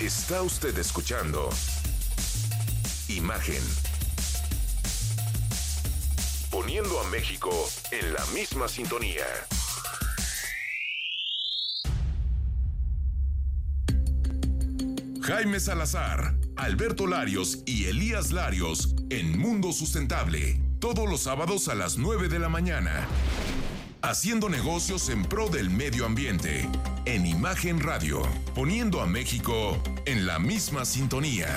[0.00, 1.48] Está usted escuchando
[3.08, 3.62] Imagen.
[6.50, 7.50] Poniendo a México
[7.90, 9.24] en la misma sintonía.
[15.22, 20.60] Jaime Salazar, Alberto Larios y Elías Larios en Mundo Sustentable.
[20.78, 23.08] Todos los sábados a las 9 de la mañana.
[24.02, 26.68] Haciendo negocios en pro del medio ambiente.
[27.06, 28.22] En Imagen Radio.
[28.54, 31.48] Poniendo a México en la misma sintonía.